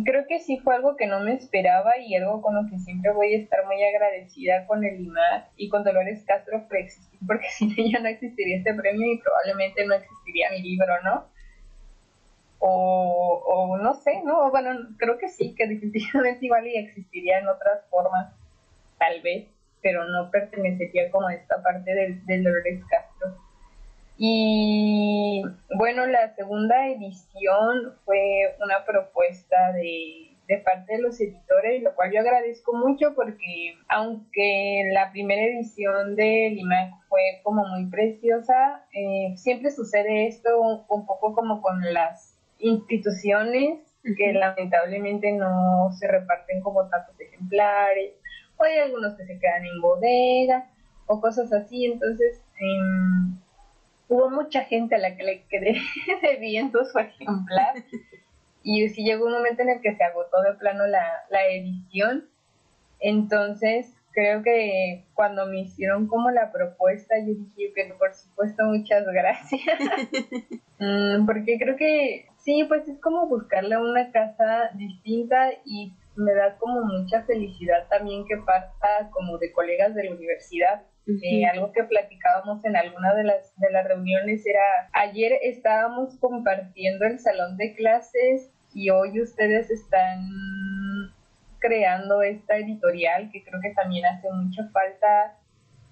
creo 0.05 0.25
que 0.27 0.39
sí 0.39 0.57
fue 0.59 0.75
algo 0.75 0.95
que 0.95 1.05
no 1.05 1.19
me 1.19 1.33
esperaba 1.33 1.97
y 1.97 2.15
algo 2.15 2.41
con 2.41 2.55
lo 2.55 2.69
que 2.69 2.79
siempre 2.79 3.11
voy 3.11 3.33
a 3.33 3.37
estar 3.37 3.65
muy 3.65 3.83
agradecida 3.83 4.65
con 4.65 4.85
el 4.85 5.01
IMAD 5.01 5.43
y 5.57 5.67
con 5.67 5.83
Dolores 5.83 6.23
Castro 6.25 6.65
por 6.67 6.77
existir, 6.77 7.19
porque 7.27 7.47
sin 7.49 7.73
ella 7.77 7.99
no 7.99 8.07
existiría 8.07 8.57
este 8.57 8.73
premio 8.73 9.13
y 9.13 9.19
probablemente 9.19 9.85
no 9.85 9.95
existiría 9.95 10.49
mi 10.51 10.61
libro, 10.61 11.01
¿no? 11.03 11.27
O, 12.59 13.43
o 13.45 13.77
no 13.77 13.93
sé, 13.95 14.21
¿no? 14.23 14.49
Bueno, 14.51 14.71
creo 14.97 15.17
que 15.17 15.27
sí, 15.27 15.55
que 15.55 15.67
definitivamente 15.67 16.45
igual 16.45 16.67
y 16.67 16.77
existiría 16.77 17.39
en 17.39 17.49
otras 17.49 17.85
formas, 17.89 18.33
tal 18.97 19.21
vez, 19.21 19.47
pero 19.81 20.05
no 20.05 20.29
pertenecería 20.31 21.11
como 21.11 21.27
a 21.27 21.33
esta 21.33 21.61
parte 21.61 21.93
del, 21.93 22.25
del 22.25 22.43
Dolores 22.43 22.81
Castro. 22.85 23.50
Y 24.17 25.41
bueno, 25.77 26.05
la 26.05 26.33
segunda 26.35 26.87
edición 26.89 27.93
fue 28.05 28.55
una 28.63 28.85
propuesta 28.85 29.71
de, 29.73 30.31
de 30.51 30.57
parte 30.57 30.95
de 30.95 31.01
los 31.01 31.19
editores, 31.21 31.81
lo 31.81 31.95
cual 31.95 32.11
yo 32.11 32.19
agradezco 32.19 32.73
mucho 32.73 33.15
porque 33.15 33.77
aunque 33.87 34.83
la 34.91 35.09
primera 35.11 35.41
edición 35.43 36.17
de 36.17 36.51
Limac 36.53 36.93
fue 37.07 37.21
como 37.43 37.65
muy 37.65 37.89
preciosa, 37.89 38.83
eh, 38.93 39.33
siempre 39.37 39.71
sucede 39.71 40.27
esto 40.27 40.59
un, 40.59 41.05
poco 41.05 41.33
como 41.33 41.61
con 41.61 41.81
las 41.93 42.37
instituciones 42.59 43.79
que 44.17 44.33
lamentablemente 44.33 45.31
no 45.31 45.89
se 45.97 46.07
reparten 46.07 46.59
como 46.59 46.89
tantos 46.89 47.17
ejemplares, 47.17 48.13
o 48.57 48.63
hay 48.63 48.79
algunos 48.79 49.15
que 49.15 49.25
se 49.25 49.39
quedan 49.39 49.63
en 49.63 49.81
bodega 49.81 50.69
o 51.07 51.21
cosas 51.21 51.53
así, 51.53 51.85
entonces 51.85 52.43
em, 52.59 53.37
hubo 54.11 54.29
mucha 54.29 54.65
gente 54.65 54.95
a 54.95 54.97
la 54.97 55.15
que 55.15 55.23
le 55.23 55.43
quedé 55.47 55.77
debiendo 56.21 56.83
su 56.83 56.99
ejemplar 56.99 57.75
y 58.61 58.89
sí 58.89 59.05
llegó 59.05 59.25
un 59.25 59.31
momento 59.31 59.61
en 59.61 59.69
el 59.69 59.81
que 59.81 59.95
se 59.95 60.03
agotó 60.03 60.41
de 60.41 60.53
plano 60.55 60.85
la, 60.85 61.07
la 61.29 61.47
edición. 61.47 62.27
Entonces, 62.99 63.95
creo 64.11 64.43
que 64.43 65.05
cuando 65.13 65.45
me 65.45 65.61
hicieron 65.61 66.07
como 66.07 66.29
la 66.29 66.51
propuesta, 66.51 67.15
yo 67.19 67.33
dije 67.33 67.73
que 67.73 67.93
por 67.97 68.13
supuesto 68.13 68.65
muchas 68.65 69.05
gracias. 69.05 69.61
Mm, 70.83 71.27
porque 71.27 71.59
creo 71.59 71.75
que 71.75 72.25
sí, 72.37 72.65
pues 72.67 72.87
es 72.87 72.99
como 73.01 73.27
buscarle 73.27 73.77
una 73.77 74.11
casa 74.11 74.71
distinta 74.73 75.51
y 75.63 75.93
me 76.15 76.33
da 76.33 76.57
como 76.57 76.81
mucha 76.81 77.21
felicidad 77.21 77.87
también 77.87 78.25
que 78.25 78.37
pasa 78.37 79.11
como 79.11 79.37
de 79.37 79.51
colegas 79.51 79.93
de 79.93 80.05
la 80.05 80.15
universidad. 80.15 80.81
Eh, 81.07 81.45
algo 81.45 81.71
que 81.71 81.83
platicábamos 81.83 82.63
en 82.63 82.75
alguna 82.75 83.15
de 83.15 83.23
las, 83.23 83.53
de 83.57 83.71
las 83.71 83.87
reuniones 83.87 84.45
era, 84.45 84.89
ayer 84.93 85.33
estábamos 85.41 86.15
compartiendo 86.19 87.05
el 87.05 87.19
salón 87.19 87.57
de 87.57 87.73
clases 87.75 88.51
y 88.73 88.91
hoy 88.91 89.19
ustedes 89.19 89.71
están 89.71 90.29
creando 91.59 92.21
esta 92.21 92.57
editorial 92.57 93.29
que 93.31 93.43
creo 93.43 93.59
que 93.61 93.73
también 93.73 94.05
hace 94.05 94.31
mucha 94.31 94.67
falta 94.69 95.37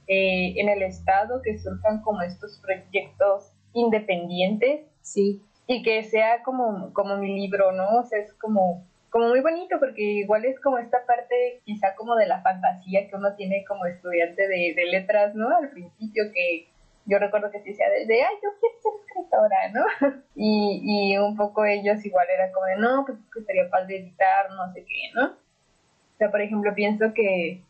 eh, 0.08 0.54
en 0.58 0.70
el 0.70 0.84
estado 0.84 1.42
que 1.42 1.58
surjan 1.58 2.02
como 2.02 2.22
estos 2.22 2.60
proyectos 2.60 3.52
independientes 3.74 4.82
sí. 5.02 5.44
y 5.68 5.84
que 5.84 6.04
sea 6.04 6.44
como 6.44 6.92
como 6.94 7.18
mi 7.18 7.36
libro 7.36 7.72
no 7.72 8.00
o 8.00 8.04
sea 8.04 8.20
es 8.20 8.34
como 8.34 8.88
como 9.10 9.30
muy 9.30 9.42
bonito 9.42 9.80
porque 9.80 10.02
igual 10.02 10.46
es 10.46 10.60
como 10.60 10.78
esta 10.78 11.06
parte 11.06 11.62
quizá 11.66 11.96
como 11.96 12.16
de 12.16 12.28
la 12.28 12.42
fantasía 12.42 13.08
que 13.08 13.16
uno 13.16 13.36
tiene 13.36 13.66
como 13.66 13.86
estudiante 13.86 14.48
de, 14.48 14.76
letras 14.92 15.36
no 15.36 15.56
al 15.56 15.70
principio 15.70 16.26
que 16.34 16.68
yo 17.06 17.18
recuerdo 17.18 17.50
que 17.50 17.60
se 17.62 17.70
decía 17.70 17.88
de, 17.90 18.22
ay, 18.22 18.36
yo 18.44 18.50
quiero 18.60 18.76
ser 18.82 18.92
escritora, 19.06 19.72
¿no? 19.74 20.22
Y, 20.36 20.82
y 20.84 21.18
un 21.18 21.36
poco 21.36 21.66
ellos 21.66 22.06
igual 22.06 22.28
era 22.34 22.52
como 22.52 22.66
de, 22.68 22.78
no, 22.78 23.04
pues 23.06 23.18
que 23.34 23.42
sería 23.42 23.70
padre 23.70 23.98
editar, 23.98 24.52
no 24.52 24.72
sé 24.74 24.86
qué, 24.86 25.12
¿no? 25.16 25.26
O 25.26 26.18
sea, 26.18 26.30
por 26.30 26.42
ejemplo, 26.42 26.74
pienso 26.76 27.14
que 27.14 27.64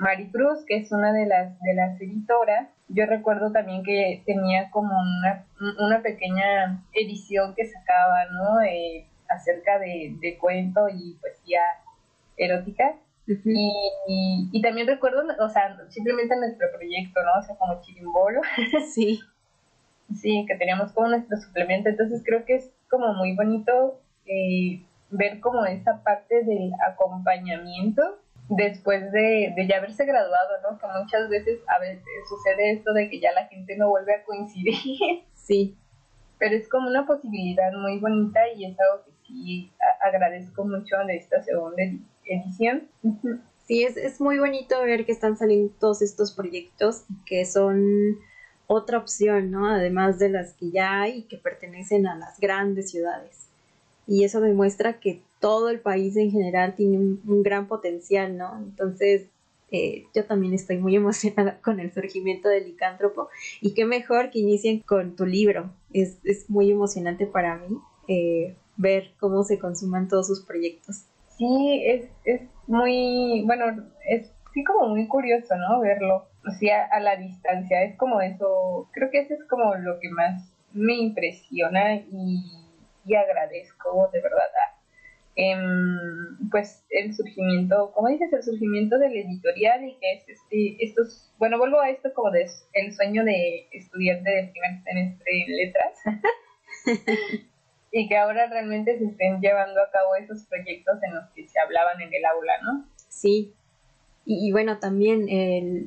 Maricruz, 0.00 0.64
que 0.66 0.78
es 0.78 0.90
una 0.90 1.12
de 1.12 1.26
las, 1.26 1.60
de 1.60 1.74
las 1.74 2.00
editoras, 2.00 2.68
yo 2.88 3.06
recuerdo 3.06 3.52
también 3.52 3.82
que 3.84 4.22
tenía 4.24 4.70
como 4.70 4.98
una, 4.98 5.44
una 5.78 6.02
pequeña 6.02 6.82
edición 6.92 7.54
que 7.54 7.66
sacaba, 7.66 8.24
¿no? 8.32 8.62
Eh, 8.62 9.06
acerca 9.30 9.78
de, 9.78 10.16
de 10.20 10.38
cuento 10.38 10.88
y 10.88 11.14
poesía 11.20 11.60
erótica 12.36 12.96
y, 13.44 14.48
y, 14.52 14.62
también 14.62 14.86
recuerdo, 14.86 15.22
o 15.38 15.48
sea, 15.48 15.76
simplemente 15.88 16.36
nuestro 16.36 16.66
proyecto, 16.72 17.20
¿no? 17.22 17.38
O 17.38 17.42
sea, 17.42 17.56
como 17.56 17.80
Chirimbolo. 17.80 18.40
Sí. 18.92 19.20
sí, 20.14 20.44
que 20.48 20.56
teníamos 20.56 20.92
como 20.92 21.08
nuestro 21.08 21.36
suplemento. 21.36 21.88
Entonces 21.88 22.22
creo 22.24 22.44
que 22.44 22.56
es 22.56 22.72
como 22.88 23.14
muy 23.14 23.36
bonito 23.36 24.00
eh, 24.26 24.82
ver 25.10 25.40
como 25.40 25.64
esa 25.66 26.02
parte 26.02 26.42
del 26.42 26.72
acompañamiento 26.88 28.02
después 28.48 29.12
de, 29.12 29.52
de, 29.54 29.66
ya 29.68 29.76
haberse 29.76 30.04
graduado, 30.04 30.50
¿no? 30.62 30.78
Que 30.78 30.86
muchas 31.00 31.28
veces 31.28 31.60
a 31.68 31.78
veces 31.78 32.02
sucede 32.28 32.72
esto 32.72 32.92
de 32.92 33.08
que 33.08 33.20
ya 33.20 33.30
la 33.32 33.46
gente 33.46 33.76
no 33.76 33.90
vuelve 33.90 34.14
a 34.14 34.24
coincidir. 34.24 34.74
Sí. 35.34 35.76
Pero 36.38 36.54
es 36.54 36.68
como 36.68 36.88
una 36.88 37.06
posibilidad 37.06 37.72
muy 37.72 37.98
bonita 37.98 38.40
y 38.54 38.64
es 38.64 38.76
algo 38.78 39.04
sí 39.30 39.72
agradezco 40.00 40.64
mucho 40.64 40.96
de 41.06 41.16
esta 41.16 41.42
segunda 41.42 41.82
edición. 42.24 42.88
Sí, 43.66 43.84
es, 43.84 43.96
es 43.96 44.20
muy 44.20 44.38
bonito 44.38 44.80
ver 44.82 45.06
que 45.06 45.12
están 45.12 45.36
saliendo 45.36 45.72
todos 45.78 46.02
estos 46.02 46.32
proyectos 46.32 47.04
que 47.24 47.44
son 47.44 48.18
otra 48.66 48.98
opción, 48.98 49.50
¿no? 49.50 49.68
Además 49.68 50.18
de 50.18 50.28
las 50.28 50.54
que 50.54 50.70
ya 50.70 51.02
hay 51.02 51.18
y 51.18 51.22
que 51.24 51.36
pertenecen 51.36 52.06
a 52.06 52.16
las 52.16 52.38
grandes 52.40 52.90
ciudades. 52.90 53.48
Y 54.06 54.24
eso 54.24 54.40
demuestra 54.40 54.98
que 55.00 55.22
todo 55.40 55.70
el 55.70 55.80
país 55.80 56.16
en 56.16 56.30
general 56.30 56.74
tiene 56.74 56.98
un, 56.98 57.42
gran 57.42 57.68
potencial, 57.68 58.36
¿no? 58.36 58.58
Entonces, 58.58 59.28
eh, 59.70 60.06
yo 60.14 60.24
también 60.24 60.52
estoy 60.54 60.78
muy 60.78 60.96
emocionada 60.96 61.60
con 61.60 61.80
el 61.80 61.92
surgimiento 61.92 62.48
del 62.48 62.64
licántropo 62.64 63.28
y 63.60 63.74
qué 63.74 63.84
mejor 63.84 64.30
que 64.30 64.40
inicien 64.40 64.80
con 64.80 65.14
tu 65.16 65.26
libro. 65.26 65.72
Es, 65.92 66.18
es 66.24 66.50
muy 66.50 66.70
emocionante 66.70 67.26
para 67.26 67.56
mí 67.56 67.76
eh, 68.08 68.56
ver 68.80 69.12
cómo 69.18 69.42
se 69.42 69.58
consuman 69.58 70.08
todos 70.08 70.26
sus 70.26 70.44
proyectos 70.44 71.06
sí 71.40 71.82
es, 71.86 72.10
es 72.24 72.42
muy, 72.66 73.42
bueno, 73.46 73.64
es 74.06 74.30
sí 74.52 74.62
como 74.62 74.88
muy 74.88 75.08
curioso, 75.08 75.56
¿no? 75.56 75.80
Verlo, 75.80 76.28
o 76.46 76.50
sea, 76.58 76.84
a 76.92 77.00
la 77.00 77.16
distancia, 77.16 77.82
es 77.82 77.96
como 77.96 78.20
eso, 78.20 78.88
creo 78.92 79.10
que 79.10 79.20
eso 79.20 79.34
es 79.34 79.44
como 79.48 79.74
lo 79.76 79.98
que 80.00 80.10
más 80.10 80.54
me 80.72 80.94
impresiona 80.94 81.96
y, 81.96 82.44
agradezco 83.16 84.08
de 84.12 84.20
verdad. 84.20 84.38
Em, 85.34 86.50
pues 86.50 86.84
el 86.90 87.14
surgimiento, 87.14 87.90
como 87.92 88.08
dices, 88.08 88.32
el 88.32 88.42
surgimiento 88.42 88.98
del 88.98 89.16
editorial 89.16 89.84
y 89.84 89.96
que 89.96 90.12
es 90.12 90.28
este, 90.28 90.84
estos, 90.84 91.32
bueno, 91.38 91.58
vuelvo 91.58 91.80
a 91.80 91.90
esto 91.90 92.12
como 92.14 92.30
de 92.30 92.46
el 92.74 92.92
sueño 92.92 93.24
de 93.24 93.66
estudiante 93.72 94.30
de 94.30 94.52
primer 94.52 94.82
semestre 94.84 95.26
en 95.32 95.56
letras. 95.56 95.94
y 97.92 98.08
que 98.08 98.16
ahora 98.16 98.46
realmente 98.46 98.98
se 98.98 99.04
estén 99.04 99.40
llevando 99.40 99.80
a 99.80 99.90
cabo 99.90 100.14
esos 100.14 100.44
proyectos 100.44 101.02
en 101.02 101.14
los 101.14 101.24
que 101.34 101.48
se 101.48 101.58
hablaban 101.58 102.00
en 102.00 102.12
el 102.12 102.24
aula, 102.24 102.52
¿no? 102.62 102.84
Sí. 103.08 103.52
Y, 104.26 104.52
bueno, 104.52 104.78
también 104.78 105.26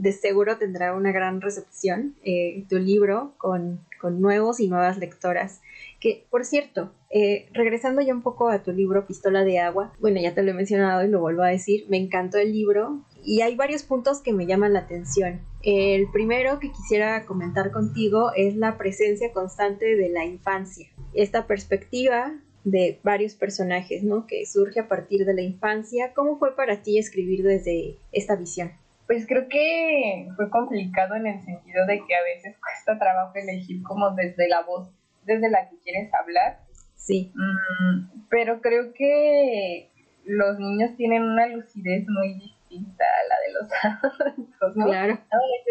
de 0.01 0.12
seguro 0.12 0.57
tendrá 0.57 0.93
una 0.95 1.13
gran 1.13 1.39
recepción 1.39 2.15
eh, 2.25 2.65
tu 2.67 2.77
libro 2.77 3.36
con, 3.38 3.79
con, 4.01 4.19
nuevos 4.19 4.60
y 4.60 4.67
nuevas 4.67 4.98
lectoras. 4.98 5.62
Que, 6.01 6.25
por 6.29 6.43
cierto, 6.43 6.91
eh, 7.10 7.48
regresando 7.53 8.01
ya 8.01 8.13
un 8.13 8.22
poco 8.22 8.50
a 8.50 8.62
tu 8.62 8.74
libro 8.74 9.05
Pistola 9.05 9.45
de 9.45 9.60
Agua, 9.60 9.93
bueno, 10.00 10.19
ya 10.19 10.33
te 10.33 10.43
lo 10.43 10.51
he 10.51 10.53
mencionado 10.55 11.05
y 11.05 11.10
lo 11.10 11.22
vuelvo 11.22 11.43
a 11.43 11.50
decir, 11.50 11.86
me 11.88 11.98
encantó 11.98 12.38
el 12.38 12.51
libro 12.51 13.05
y 13.25 13.41
hay 13.41 13.55
varios 13.55 13.83
puntos 13.83 14.21
que 14.21 14.33
me 14.33 14.45
llaman 14.45 14.73
la 14.73 14.79
atención. 14.79 15.41
El 15.61 16.09
primero 16.11 16.59
que 16.59 16.71
quisiera 16.71 17.25
comentar 17.25 17.71
contigo 17.71 18.31
es 18.35 18.55
la 18.55 18.77
presencia 18.77 19.31
constante 19.31 19.95
de 19.95 20.09
la 20.09 20.25
infancia. 20.25 20.89
Esta 21.13 21.47
perspectiva 21.47 22.33
de 22.63 22.99
varios 23.03 23.35
personajes, 23.35 24.03
¿no? 24.03 24.25
Que 24.27 24.45
surge 24.45 24.79
a 24.79 24.87
partir 24.87 25.25
de 25.25 25.33
la 25.33 25.41
infancia. 25.41 26.13
¿Cómo 26.13 26.37
fue 26.37 26.55
para 26.55 26.81
ti 26.81 26.97
escribir 26.97 27.43
desde 27.43 27.97
esta 28.11 28.35
visión? 28.35 28.71
Pues 29.07 29.27
creo 29.27 29.47
que 29.49 30.27
fue 30.35 30.49
complicado 30.49 31.15
en 31.15 31.27
el 31.27 31.41
sentido 31.41 31.85
de 31.85 32.01
que 32.05 32.15
a 32.15 32.23
veces 32.23 32.55
cuesta 32.59 32.97
trabajo 32.97 33.33
elegir 33.35 33.83
como 33.83 34.11
desde 34.11 34.47
la 34.47 34.63
voz, 34.63 34.89
desde 35.25 35.49
la 35.49 35.69
que 35.69 35.77
quieres 35.83 36.13
hablar. 36.13 36.61
Sí. 36.95 37.33
Mm, 37.35 38.27
pero 38.29 38.61
creo 38.61 38.93
que 38.93 39.89
los 40.25 40.57
niños 40.57 40.95
tienen 40.95 41.23
una 41.23 41.47
lucidez 41.47 42.05
muy 42.07 42.35
distinta 42.35 42.62
a 42.79 43.27
la 43.27 43.35
de 43.45 43.53
los 43.53 44.25
adultos, 44.33 44.75
¿no? 44.75 44.85
Claro. 44.85 45.19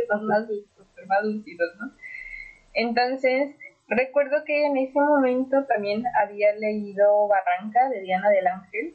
son 0.08 0.26
más, 0.26 0.46
más 1.06 1.24
lúcidos, 1.24 1.70
¿no? 1.80 1.92
Entonces, 2.74 3.56
recuerdo 3.88 4.44
que 4.44 4.66
en 4.66 4.76
ese 4.76 4.98
momento 4.98 5.64
también 5.64 6.04
había 6.20 6.54
leído 6.54 7.28
Barranca 7.28 7.88
de 7.90 8.00
Diana 8.00 8.30
del 8.30 8.46
Ángel. 8.46 8.94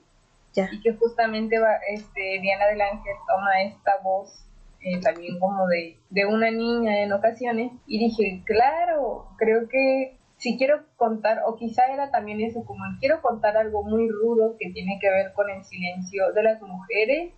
Ya. 0.54 0.70
Y 0.72 0.82
que 0.82 0.94
justamente 0.94 1.58
este, 1.90 2.40
Diana 2.42 2.68
del 2.68 2.82
Ángel 2.82 3.14
toma 3.28 3.62
esta 3.62 3.98
voz 4.04 4.48
eh, 4.82 5.00
también 5.02 5.40
como 5.40 5.68
de, 5.68 5.98
de 6.10 6.26
una 6.26 6.50
niña 6.50 7.04
en 7.04 7.12
ocasiones. 7.12 7.72
Y 7.86 8.00
dije, 8.00 8.42
claro, 8.46 9.28
creo 9.38 9.68
que 9.70 10.17
si 10.38 10.58
quiero 10.58 10.84
contar, 10.96 11.42
o 11.48 11.56
quizá 11.56 11.92
era 11.92 12.12
también 12.12 12.42
eso, 12.42 12.64
como 12.64 12.84
quiero 13.00 13.22
contar 13.22 13.58
algo 13.58 13.84
muy 13.84 14.08
rudo 14.08 14.56
que 14.60 14.72
tiene 14.72 15.00
que 15.02 15.10
ver 15.10 15.34
con 15.34 15.50
el 15.50 15.64
silencio 15.64 16.32
de 16.34 16.44
las 16.44 16.62
mujeres, 16.62 17.34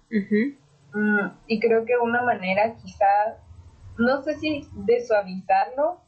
mm, 0.94 1.28
y 1.48 1.60
creo 1.60 1.86
que 1.86 1.98
una 1.98 2.22
manera 2.24 2.76
quizá, 2.76 3.38
no 3.98 4.22
sé 4.22 4.36
si 4.36 4.68
de 4.74 5.00
suavizarlo 5.02 6.02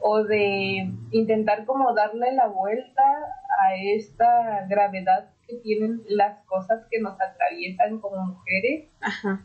o 0.00 0.24
de 0.24 0.90
intentar 1.12 1.64
como 1.64 1.94
darle 1.94 2.32
la 2.32 2.48
vuelta 2.48 3.02
a 3.60 3.76
esta 3.76 4.66
gravedad 4.68 5.30
que 5.46 5.56
tienen 5.58 6.02
las 6.08 6.44
cosas 6.46 6.84
que 6.90 7.00
nos 7.00 7.18
atraviesan 7.20 8.00
como 8.00 8.16
mujeres, 8.26 8.88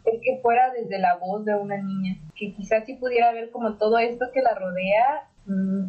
es 0.05 0.19
que 0.23 0.39
fuera 0.41 0.71
desde 0.73 0.97
la 0.97 1.17
voz 1.17 1.45
de 1.45 1.55
una 1.55 1.77
niña, 1.77 2.17
que 2.35 2.53
quizás 2.53 2.85
si 2.85 2.95
pudiera 2.95 3.31
ver 3.31 3.51
como 3.51 3.77
todo 3.77 3.99
esto 3.99 4.31
que 4.33 4.41
la 4.41 4.55
rodea 4.55 5.28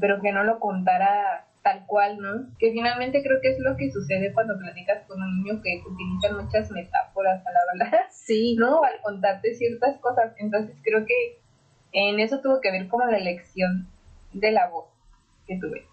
pero 0.00 0.20
que 0.20 0.32
no 0.32 0.44
lo 0.44 0.58
contara 0.60 1.46
tal 1.62 1.84
cual, 1.86 2.18
¿no? 2.18 2.48
Que 2.58 2.72
finalmente 2.72 3.22
creo 3.22 3.40
que 3.40 3.50
es 3.50 3.58
lo 3.58 3.76
que 3.76 3.90
sucede 3.90 4.32
cuando 4.32 4.58
platicas 4.58 5.06
con 5.06 5.22
un 5.22 5.42
niño 5.42 5.60
que 5.62 5.82
utiliza 5.86 6.42
muchas 6.42 6.70
metáforas 6.70 7.42
al 7.46 7.82
hablar, 7.82 8.06
sí. 8.10 8.56
¿no? 8.58 8.82
Al 8.82 9.00
contarte 9.02 9.54
ciertas 9.54 9.98
cosas. 9.98 10.32
Entonces 10.38 10.76
creo 10.82 11.04
que 11.04 11.38
en 11.92 12.20
eso 12.20 12.40
tuvo 12.40 12.60
que 12.60 12.70
ver 12.70 12.88
como 12.88 13.04
la 13.06 13.18
elección 13.18 13.88
de 14.32 14.52
la 14.52 14.68
voz 14.68 14.86
que 15.46 15.58
tuve. 15.58 15.86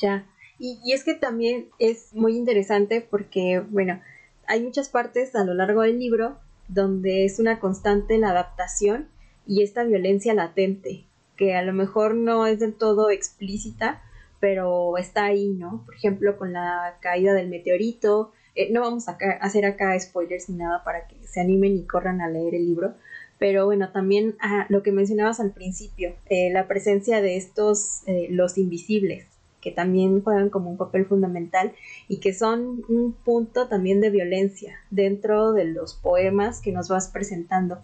Ya. 0.00 0.26
Y, 0.58 0.80
y 0.84 0.92
es 0.92 1.04
que 1.04 1.14
también 1.14 1.68
es 1.78 2.14
muy 2.14 2.36
interesante 2.36 3.00
porque, 3.00 3.60
bueno, 3.60 4.00
hay 4.46 4.62
muchas 4.62 4.88
partes 4.88 5.34
a 5.34 5.44
lo 5.44 5.54
largo 5.54 5.82
del 5.82 5.98
libro 5.98 6.38
donde 6.68 7.24
es 7.24 7.38
una 7.38 7.58
constante 7.58 8.18
la 8.18 8.30
adaptación 8.30 9.08
y 9.46 9.62
esta 9.62 9.84
violencia 9.84 10.34
latente, 10.34 11.04
que 11.36 11.54
a 11.54 11.62
lo 11.62 11.72
mejor 11.72 12.14
no 12.14 12.46
es 12.46 12.60
del 12.60 12.74
todo 12.74 13.10
explícita, 13.10 14.02
pero 14.40 14.98
está 14.98 15.24
ahí, 15.24 15.48
¿no? 15.48 15.82
Por 15.86 15.94
ejemplo, 15.94 16.36
con 16.36 16.52
la 16.52 16.98
caída 17.00 17.32
del 17.32 17.48
meteorito. 17.48 18.32
Eh, 18.54 18.70
no 18.72 18.82
vamos 18.82 19.08
a 19.08 19.16
hacer 19.40 19.64
acá 19.64 19.98
spoilers 19.98 20.48
ni 20.48 20.56
nada 20.56 20.84
para 20.84 21.06
que 21.06 21.16
se 21.26 21.40
animen 21.40 21.76
y 21.76 21.86
corran 21.86 22.20
a 22.20 22.28
leer 22.28 22.54
el 22.54 22.66
libro. 22.66 22.94
Pero 23.38 23.66
bueno, 23.66 23.90
también 23.90 24.36
ah, 24.40 24.66
lo 24.68 24.82
que 24.82 24.92
mencionabas 24.92 25.40
al 25.40 25.52
principio, 25.52 26.14
eh, 26.28 26.50
la 26.52 26.68
presencia 26.68 27.20
de 27.20 27.36
estos, 27.36 28.02
eh, 28.06 28.28
los 28.30 28.58
invisibles, 28.58 29.26
que 29.60 29.70
también 29.70 30.22
juegan 30.22 30.50
como 30.50 30.70
un 30.70 30.76
papel 30.76 31.06
fundamental 31.06 31.72
y 32.06 32.20
que 32.20 32.34
son 32.34 32.84
un 32.88 33.12
punto 33.12 33.66
también 33.66 34.00
de 34.00 34.10
violencia 34.10 34.78
dentro 34.90 35.52
de 35.52 35.64
los 35.64 35.94
poemas 35.94 36.60
que 36.60 36.70
nos 36.70 36.88
vas 36.88 37.08
presentando. 37.08 37.78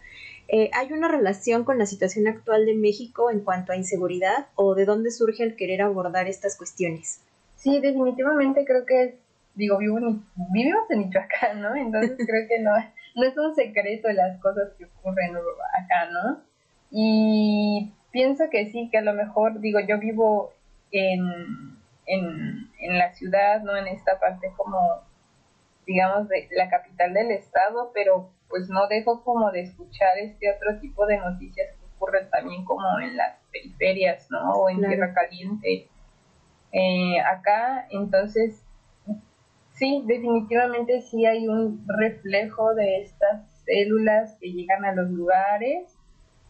Eh, 0.53 0.69
¿Hay 0.75 0.93
una 0.93 1.07
relación 1.07 1.63
con 1.63 1.79
la 1.79 1.87
situación 1.87 2.27
actual 2.27 2.67
de 2.67 2.75
México 2.75 3.31
en 3.31 3.39
cuanto 3.41 3.71
a 3.71 3.77
inseguridad 3.77 4.49
o 4.57 4.75
de 4.75 4.85
dónde 4.85 5.13
surge 5.13 5.45
el 5.45 5.55
querer 5.55 5.81
abordar 5.81 6.27
estas 6.27 6.57
cuestiones? 6.57 7.23
Sí, 7.55 7.79
definitivamente 7.79 8.65
creo 8.65 8.85
que, 8.85 9.17
digo, 9.55 9.79
vivimos 9.79 10.25
en 10.91 10.99
Michoacán, 10.99 11.61
¿no? 11.63 11.77
Entonces 11.77 12.17
creo 12.27 12.49
que 12.49 12.59
no, 12.59 12.73
no 13.15 13.29
es 13.29 13.39
un 13.39 13.55
secreto 13.55 14.11
las 14.11 14.41
cosas 14.41 14.73
que 14.77 14.87
ocurren 14.87 15.37
acá, 15.37 16.11
¿no? 16.11 16.41
Y 16.91 17.93
pienso 18.11 18.51
que 18.51 18.73
sí, 18.73 18.89
que 18.91 18.99
a 18.99 19.03
lo 19.03 19.15
mejor, 19.15 19.61
digo, 19.61 19.79
yo 19.79 20.01
vivo 20.01 20.53
en, 20.91 21.79
en, 22.07 22.69
en 22.81 22.99
la 22.99 23.13
ciudad, 23.15 23.63
¿no? 23.63 23.77
En 23.77 23.87
esta 23.87 24.19
parte 24.19 24.51
como, 24.57 25.03
digamos, 25.91 26.29
de 26.29 26.49
la 26.53 26.71
capital 26.71 27.13
del 27.15 27.33
estado, 27.33 27.91
pero 27.93 28.31
pues 28.49 28.69
no 28.69 28.87
dejo 28.87 29.25
como 29.25 29.51
de 29.51 29.63
escuchar 29.63 30.19
este 30.19 30.53
otro 30.53 30.79
tipo 30.79 31.05
de 31.05 31.19
noticias 31.19 31.67
que 31.77 31.85
ocurren 31.97 32.31
también 32.31 32.65
como 32.65 33.01
en 33.01 33.17
las 33.17 33.37
periferias, 33.51 34.31
¿no? 34.31 34.53
O 34.53 34.71
en 34.71 34.79
Tierra 34.79 35.13
Caliente. 35.13 35.89
Eh, 36.71 37.21
acá, 37.21 37.89
entonces, 37.91 38.65
sí, 39.73 40.05
definitivamente 40.07 41.01
sí 41.01 41.27
hay 41.27 41.49
un 41.49 41.85
reflejo 41.89 42.73
de 42.77 43.03
estas 43.03 43.51
células 43.65 44.37
que 44.41 44.53
llegan 44.53 44.85
a 44.85 44.93
los 44.93 45.11
lugares 45.11 45.99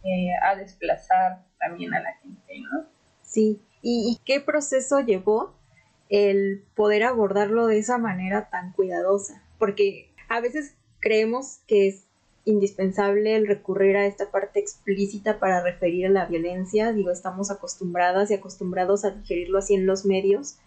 eh, 0.04 0.32
a 0.42 0.54
desplazar 0.54 1.38
también 1.58 1.94
a 1.94 2.00
la 2.00 2.12
gente, 2.16 2.60
¿no? 2.60 2.84
Sí, 3.22 3.62
¿Y, 3.80 4.12
¿y 4.12 4.24
qué 4.26 4.40
proceso 4.40 5.00
llevó 5.00 5.54
el 6.10 6.62
poder 6.74 7.04
abordarlo 7.04 7.66
de 7.66 7.78
esa 7.78 7.96
manera 7.96 8.50
tan 8.50 8.72
cuidadosa? 8.72 9.42
Porque 9.58 10.12
a 10.28 10.40
veces 10.40 10.74
creemos 11.00 11.60
que 11.66 11.88
es 11.88 12.04
indispensable 12.44 13.36
el 13.36 13.46
recurrir 13.46 13.96
a 13.96 14.06
esta 14.06 14.30
parte 14.30 14.60
explícita 14.60 15.38
para 15.38 15.62
referir 15.62 16.06
a 16.06 16.10
la 16.10 16.26
violencia. 16.26 16.92
Digo, 16.92 17.10
estamos 17.10 17.50
acostumbradas 17.50 18.30
y 18.30 18.34
acostumbrados 18.34 19.04
a 19.04 19.10
digerirlo 19.10 19.58
así 19.58 19.74
en 19.74 19.86
los 19.86 20.04
medios, 20.04 20.58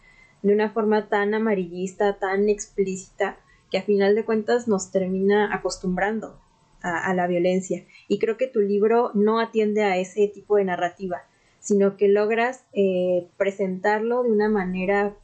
de 0.41 0.53
una 0.53 0.71
forma 0.71 1.09
tan 1.09 1.33
amarillista, 1.33 2.17
tan 2.19 2.49
explícita, 2.49 3.37
que 3.71 3.79
a 3.79 3.83
final 3.83 4.15
de 4.15 4.25
cuentas 4.25 4.67
nos 4.67 4.91
termina 4.91 5.53
acostumbrando 5.53 6.39
a, 6.81 7.13
la 7.13 7.27
violencia. 7.27 7.85
Y 8.07 8.19
creo 8.19 8.37
que 8.37 8.47
tu 8.47 8.59
libro 8.59 9.11
no 9.13 9.39
atiende 9.39 9.83
a 9.83 9.97
ese 9.97 10.27
tipo 10.27 10.57
de 10.57 10.65
narrativa, 10.65 11.23
sino 11.59 11.95
que 11.95 12.09
logras 12.09 12.65
eh, 12.73 13.29
presentarlo 13.37 14.23
de 14.23 14.31
una 14.31 14.49
manera 14.49 15.15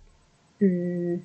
mm, 0.60 1.16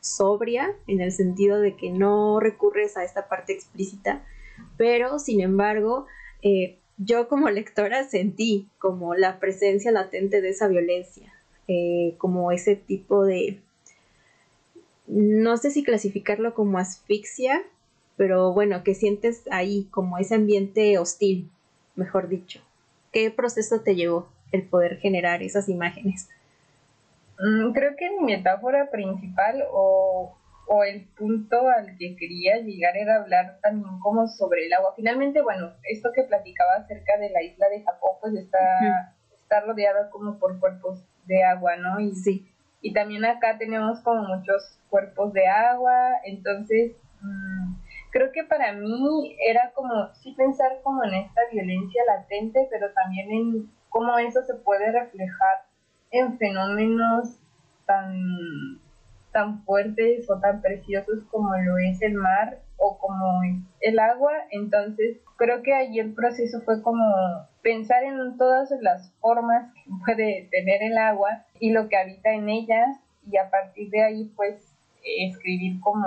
sobria, 0.00 0.74
en 0.86 1.00
el 1.00 1.12
sentido 1.12 1.60
de 1.60 1.76
que 1.76 1.90
no 1.90 2.40
recurres 2.40 2.96
a 2.96 3.04
esta 3.04 3.28
parte 3.28 3.52
explícita, 3.52 4.24
pero 4.76 5.18
sin 5.18 5.40
embargo, 5.40 6.06
eh, 6.42 6.78
yo 6.98 7.28
como 7.28 7.48
lectora 7.50 8.04
sentí 8.04 8.68
como 8.78 9.14
la 9.14 9.38
presencia 9.38 9.92
latente 9.92 10.40
de 10.40 10.50
esa 10.50 10.68
violencia, 10.68 11.32
eh, 11.68 12.14
como 12.18 12.52
ese 12.52 12.76
tipo 12.76 13.24
de, 13.24 13.60
no 15.06 15.56
sé 15.56 15.70
si 15.70 15.84
clasificarlo 15.84 16.54
como 16.54 16.78
asfixia, 16.78 17.62
pero 18.16 18.52
bueno, 18.52 18.84
que 18.84 18.94
sientes 18.94 19.42
ahí 19.50 19.88
como 19.90 20.18
ese 20.18 20.34
ambiente 20.34 20.98
hostil, 20.98 21.50
mejor 21.96 22.28
dicho. 22.28 22.60
¿Qué 23.12 23.30
proceso 23.30 23.80
te 23.80 23.94
llevó 23.94 24.28
el 24.52 24.62
poder 24.62 24.98
generar 24.98 25.42
esas 25.42 25.68
imágenes? 25.68 26.28
Mm, 27.38 27.72
creo 27.72 27.96
que 27.96 28.10
mi 28.10 28.36
metáfora 28.36 28.90
principal 28.90 29.64
o, 29.72 30.36
o, 30.66 30.84
el 30.84 31.06
punto 31.16 31.68
al 31.68 31.96
que 31.98 32.16
quería 32.16 32.58
llegar 32.58 32.96
era 32.96 33.16
hablar 33.16 33.58
también 33.62 33.98
como 34.00 34.28
sobre 34.28 34.66
el 34.66 34.72
agua. 34.72 34.92
Finalmente, 34.96 35.42
bueno, 35.42 35.72
esto 35.90 36.10
que 36.14 36.24
platicaba 36.24 36.76
acerca 36.76 37.16
de 37.18 37.30
la 37.30 37.42
isla 37.42 37.68
de 37.68 37.82
Japón, 37.82 38.16
pues 38.20 38.34
está, 38.34 39.14
está 39.34 39.60
rodeada 39.60 40.10
como 40.10 40.38
por 40.38 40.58
cuerpos 40.60 41.04
de 41.26 41.42
agua, 41.44 41.76
¿no? 41.76 42.00
Y, 42.00 42.14
sí. 42.14 42.48
y 42.80 42.92
también 42.92 43.24
acá 43.24 43.58
tenemos 43.58 44.00
como 44.00 44.22
muchos 44.22 44.78
cuerpos 44.88 45.32
de 45.32 45.46
agua, 45.46 46.20
entonces 46.24 46.92
mm, 47.20 47.74
creo 48.10 48.30
que 48.32 48.44
para 48.44 48.72
mí 48.72 49.36
era 49.46 49.72
como 49.74 50.12
sí 50.14 50.34
pensar 50.36 50.80
como 50.82 51.02
en 51.04 51.14
esta 51.14 51.40
violencia 51.50 52.02
latente, 52.06 52.68
pero 52.70 52.92
también 52.92 53.30
en 53.30 53.70
cómo 53.88 54.18
eso 54.18 54.42
se 54.42 54.54
puede 54.54 54.92
reflejar 54.92 55.71
en 56.12 56.38
fenómenos 56.38 57.38
tan, 57.86 58.78
tan 59.32 59.64
fuertes 59.64 60.30
o 60.30 60.38
tan 60.38 60.60
preciosos 60.60 61.24
como 61.30 61.56
lo 61.56 61.78
es 61.78 62.00
el 62.02 62.14
mar 62.14 62.58
o 62.76 62.98
como 62.98 63.40
el 63.80 63.98
agua. 63.98 64.32
Entonces, 64.50 65.18
creo 65.36 65.62
que 65.62 65.74
ahí 65.74 65.98
el 65.98 66.14
proceso 66.14 66.60
fue 66.60 66.82
como 66.82 67.04
pensar 67.62 68.04
en 68.04 68.36
todas 68.36 68.70
las 68.80 69.12
formas 69.20 69.72
que 69.74 69.90
puede 70.04 70.48
tener 70.50 70.82
el 70.82 70.98
agua 70.98 71.44
y 71.58 71.70
lo 71.70 71.88
que 71.88 71.96
habita 71.96 72.32
en 72.32 72.48
ellas 72.48 72.98
y 73.30 73.36
a 73.38 73.50
partir 73.50 73.90
de 73.90 74.02
ahí 74.02 74.32
pues 74.36 74.76
escribir 75.04 75.80
como 75.80 76.06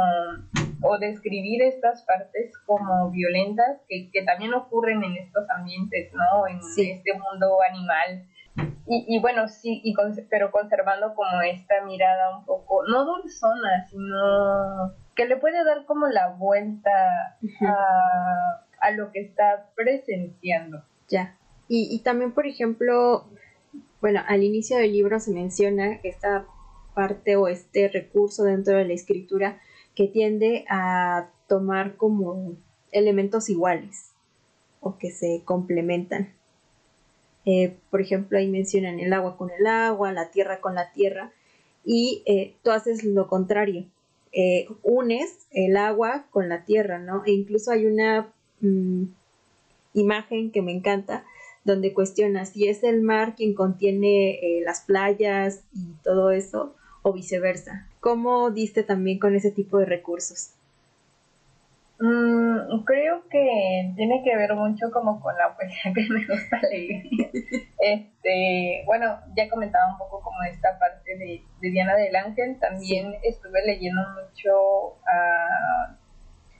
o 0.81 0.97
describir 0.99 1.63
estas 1.63 2.03
partes 2.03 2.53
como 2.65 3.09
violentas 3.09 3.81
que, 3.89 4.09
que 4.11 4.23
también 4.23 4.53
ocurren 4.53 5.03
en 5.03 5.17
estos 5.17 5.49
ambientes, 5.49 6.13
¿no? 6.13 6.47
En 6.47 6.59
este 6.59 7.13
mundo 7.13 7.57
animal 7.69 8.25
y, 8.87 9.05
y 9.07 9.19
bueno, 9.19 9.47
sí, 9.47 9.81
y 9.83 9.93
pero 10.29 10.51
conservando 10.51 11.13
como 11.15 11.41
esta 11.41 11.83
mirada 11.85 12.37
un 12.37 12.45
poco, 12.45 12.83
no 12.87 13.05
dulzona, 13.05 13.87
sino 13.89 14.93
que 15.15 15.25
le 15.25 15.37
puede 15.37 15.63
dar 15.63 15.85
como 15.85 16.07
la 16.07 16.29
vuelta 16.29 16.91
a, 17.61 18.65
a, 18.79 18.91
lo 18.91 19.11
que 19.11 19.21
está 19.21 19.69
presenciando. 19.75 20.83
Ya. 21.09 21.37
Y, 21.67 21.93
y 21.93 21.99
también, 21.99 22.31
por 22.31 22.45
ejemplo, 22.45 23.25
bueno, 24.01 24.21
al 24.27 24.43
inicio 24.43 24.77
del 24.77 24.93
libro 24.93 25.19
se 25.19 25.31
menciona 25.31 25.99
esta 26.03 26.45
parte 26.93 27.35
o 27.35 27.47
este 27.47 27.87
recurso 27.87 28.43
dentro 28.43 28.77
de 28.77 28.85
la 28.85 28.93
escritura 28.93 29.59
que 29.95 30.07
tiende 30.07 30.65
a 30.69 31.29
tomar 31.47 31.95
como 31.95 32.53
elementos 32.91 33.49
iguales 33.49 34.13
o 34.79 34.97
que 34.97 35.11
se 35.11 35.41
complementan. 35.43 36.33
Eh, 37.45 37.75
por 37.91 38.01
ejemplo, 38.01 38.37
ahí 38.37 38.47
mencionan 38.47 38.99
el 38.99 39.13
agua 39.13 39.37
con 39.37 39.51
el 39.51 39.67
agua, 39.67 40.11
la 40.11 40.31
tierra 40.31 40.61
con 40.61 40.75
la 40.75 40.91
tierra, 40.91 41.31
y 41.83 42.23
eh, 42.25 42.55
tú 42.63 42.71
haces 42.71 43.03
lo 43.03 43.27
contrario. 43.27 43.85
Eh, 44.31 44.67
unes 44.83 45.47
el 45.51 45.77
agua 45.77 46.25
con 46.31 46.49
la 46.49 46.65
tierra, 46.65 46.99
¿no? 46.99 47.23
E 47.25 47.31
incluso 47.31 47.71
hay 47.71 47.85
una 47.85 48.33
mm, 48.61 49.03
imagen 49.93 50.51
que 50.51 50.61
me 50.61 50.73
encanta 50.73 51.23
donde 51.63 51.93
cuestiona 51.93 52.45
si 52.45 52.67
es 52.67 52.83
el 52.83 53.01
mar 53.01 53.35
quien 53.35 53.53
contiene 53.53 54.39
las 54.63 54.81
playas 54.81 55.63
y 55.73 55.93
todo 56.03 56.31
eso 56.31 56.75
o 57.01 57.13
viceversa. 57.13 57.87
¿Cómo 58.01 58.51
diste 58.51 58.83
también 58.83 59.17
con 59.17 59.35
ese 59.35 59.49
tipo 59.49 59.79
de 59.79 59.85
recursos? 59.85 60.54
Mm, 61.97 62.83
creo 62.83 63.23
que 63.29 63.93
tiene 63.95 64.21
que 64.23 64.35
ver 64.35 64.53
mucho 64.53 64.91
como 64.91 65.21
con 65.21 65.37
la 65.37 65.55
poesía 65.55 65.93
que 65.95 66.07
me 66.09 66.25
gusta 66.25 66.59
leer. 66.69 67.03
este, 67.79 68.83
bueno, 68.85 69.19
ya 69.35 69.49
comentaba 69.49 69.91
un 69.91 69.97
poco 69.97 70.21
como 70.21 70.43
esta 70.43 70.77
parte 70.77 71.17
de, 71.17 71.43
Diana 71.61 71.95
del 71.95 72.15
Ángel. 72.15 72.59
También 72.59 73.15
estuve 73.23 73.65
leyendo 73.65 74.01
mucho 74.09 74.97
a 75.07 75.97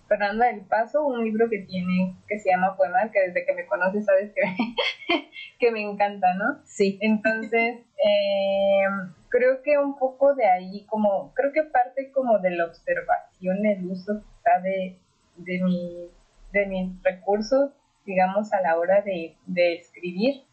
Fernanda 0.08 0.46
del 0.48 0.62
Paso, 0.62 1.06
un 1.06 1.24
libro 1.24 1.50
que 1.50 1.60
tiene 1.60 2.16
que 2.28 2.40
se 2.40 2.52
llama 2.52 2.78
Poema, 2.78 3.12
que 3.12 3.28
desde 3.28 3.46
que 3.46 3.54
me 3.54 3.66
conoces 3.66 4.06
sabes 4.06 4.32
que, 4.34 4.42
que 5.60 5.72
me 5.72 5.82
encanta, 5.82 6.34
¿no? 6.36 6.62
Sí. 6.64 6.98
Entonces, 7.02 7.80
eh, 7.98 8.86
creo 9.30 9.62
que 9.64 9.78
un 9.78 9.98
poco 9.98 10.34
de 10.34 10.46
ahí, 10.46 10.86
como, 10.86 11.34
creo 11.34 11.52
que 11.52 11.64
parte 11.64 12.12
como 12.12 12.40
de 12.40 12.52
la 12.52 12.66
observación, 12.66 13.66
el 13.66 13.86
uso 13.86 14.22
quizá 14.22 14.62
de, 14.62 15.00
de, 15.38 15.64
mi, 15.64 16.10
de 16.52 16.66
mis 16.66 17.04
recursos, 17.04 17.72
digamos, 18.06 18.54
a 18.54 18.62
la 18.62 18.78
hora 18.78 19.02
de, 19.02 19.36
de 19.46 19.76
escribir. 19.76 20.44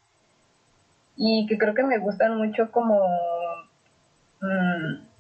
Y 1.16 1.47
que 1.47 1.59
creo 1.59 1.75
que 1.75 1.83
me 1.83 1.99
gustan 1.99 2.37
mucho 2.37 2.71
como 2.71 3.01
mm, 4.40 5.12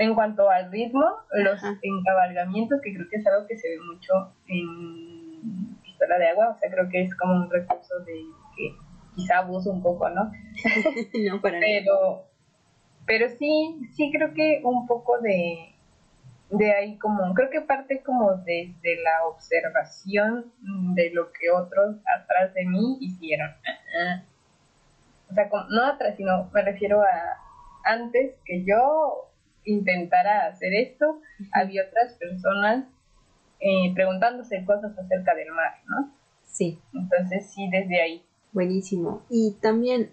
en 0.00 0.14
cuanto 0.14 0.48
al 0.48 0.70
ritmo, 0.72 1.04
los 1.32 1.60
encabalgamientos, 1.82 2.80
que 2.82 2.94
creo 2.94 3.06
que 3.10 3.16
es 3.16 3.26
algo 3.26 3.46
que 3.46 3.58
se 3.58 3.68
ve 3.68 3.78
mucho 3.80 4.32
en 4.48 5.76
Pistola 5.82 6.18
de 6.18 6.28
Agua, 6.28 6.54
o 6.56 6.58
sea, 6.58 6.70
creo 6.70 6.88
que 6.88 7.02
es 7.02 7.14
como 7.16 7.34
un 7.34 7.50
recurso 7.50 7.98
de 8.06 8.14
que 8.56 8.74
quizá 9.14 9.38
abuso 9.38 9.70
un 9.70 9.82
poco, 9.82 10.08
¿no? 10.08 10.32
no, 11.30 11.40
para 11.42 11.60
pero, 11.60 12.24
pero 13.06 13.28
sí, 13.28 13.78
sí 13.92 14.10
creo 14.10 14.32
que 14.32 14.62
un 14.64 14.86
poco 14.86 15.20
de, 15.20 15.74
de 16.50 16.72
ahí 16.72 16.98
como, 16.98 17.32
creo 17.34 17.50
que 17.50 17.60
parte 17.60 18.02
como 18.02 18.36
desde 18.38 19.02
la 19.02 19.26
observación 19.26 20.52
de 20.94 21.10
lo 21.10 21.30
que 21.32 21.50
otros 21.50 21.96
atrás 22.04 22.52
de 22.54 22.66
mí 22.66 22.98
hicieron. 23.00 23.50
O 25.30 25.34
sea, 25.34 25.48
no 25.70 25.84
atrás, 25.84 26.16
sino 26.16 26.50
me 26.52 26.62
refiero 26.62 27.02
a 27.02 27.38
antes 27.84 28.34
que 28.44 28.64
yo 28.64 29.30
intentara 29.64 30.46
hacer 30.46 30.74
esto, 30.74 31.20
había 31.52 31.84
otras 31.84 32.14
personas 32.14 32.86
eh, 33.60 33.92
preguntándose 33.94 34.64
cosas 34.64 34.96
acerca 34.98 35.34
del 35.34 35.52
mar, 35.52 35.74
¿no? 35.86 36.12
Sí. 36.44 36.80
Entonces 36.94 37.50
sí, 37.52 37.68
desde 37.70 38.02
ahí. 38.02 38.24
Buenísimo. 38.52 39.22
Y 39.30 39.56
también 39.62 40.10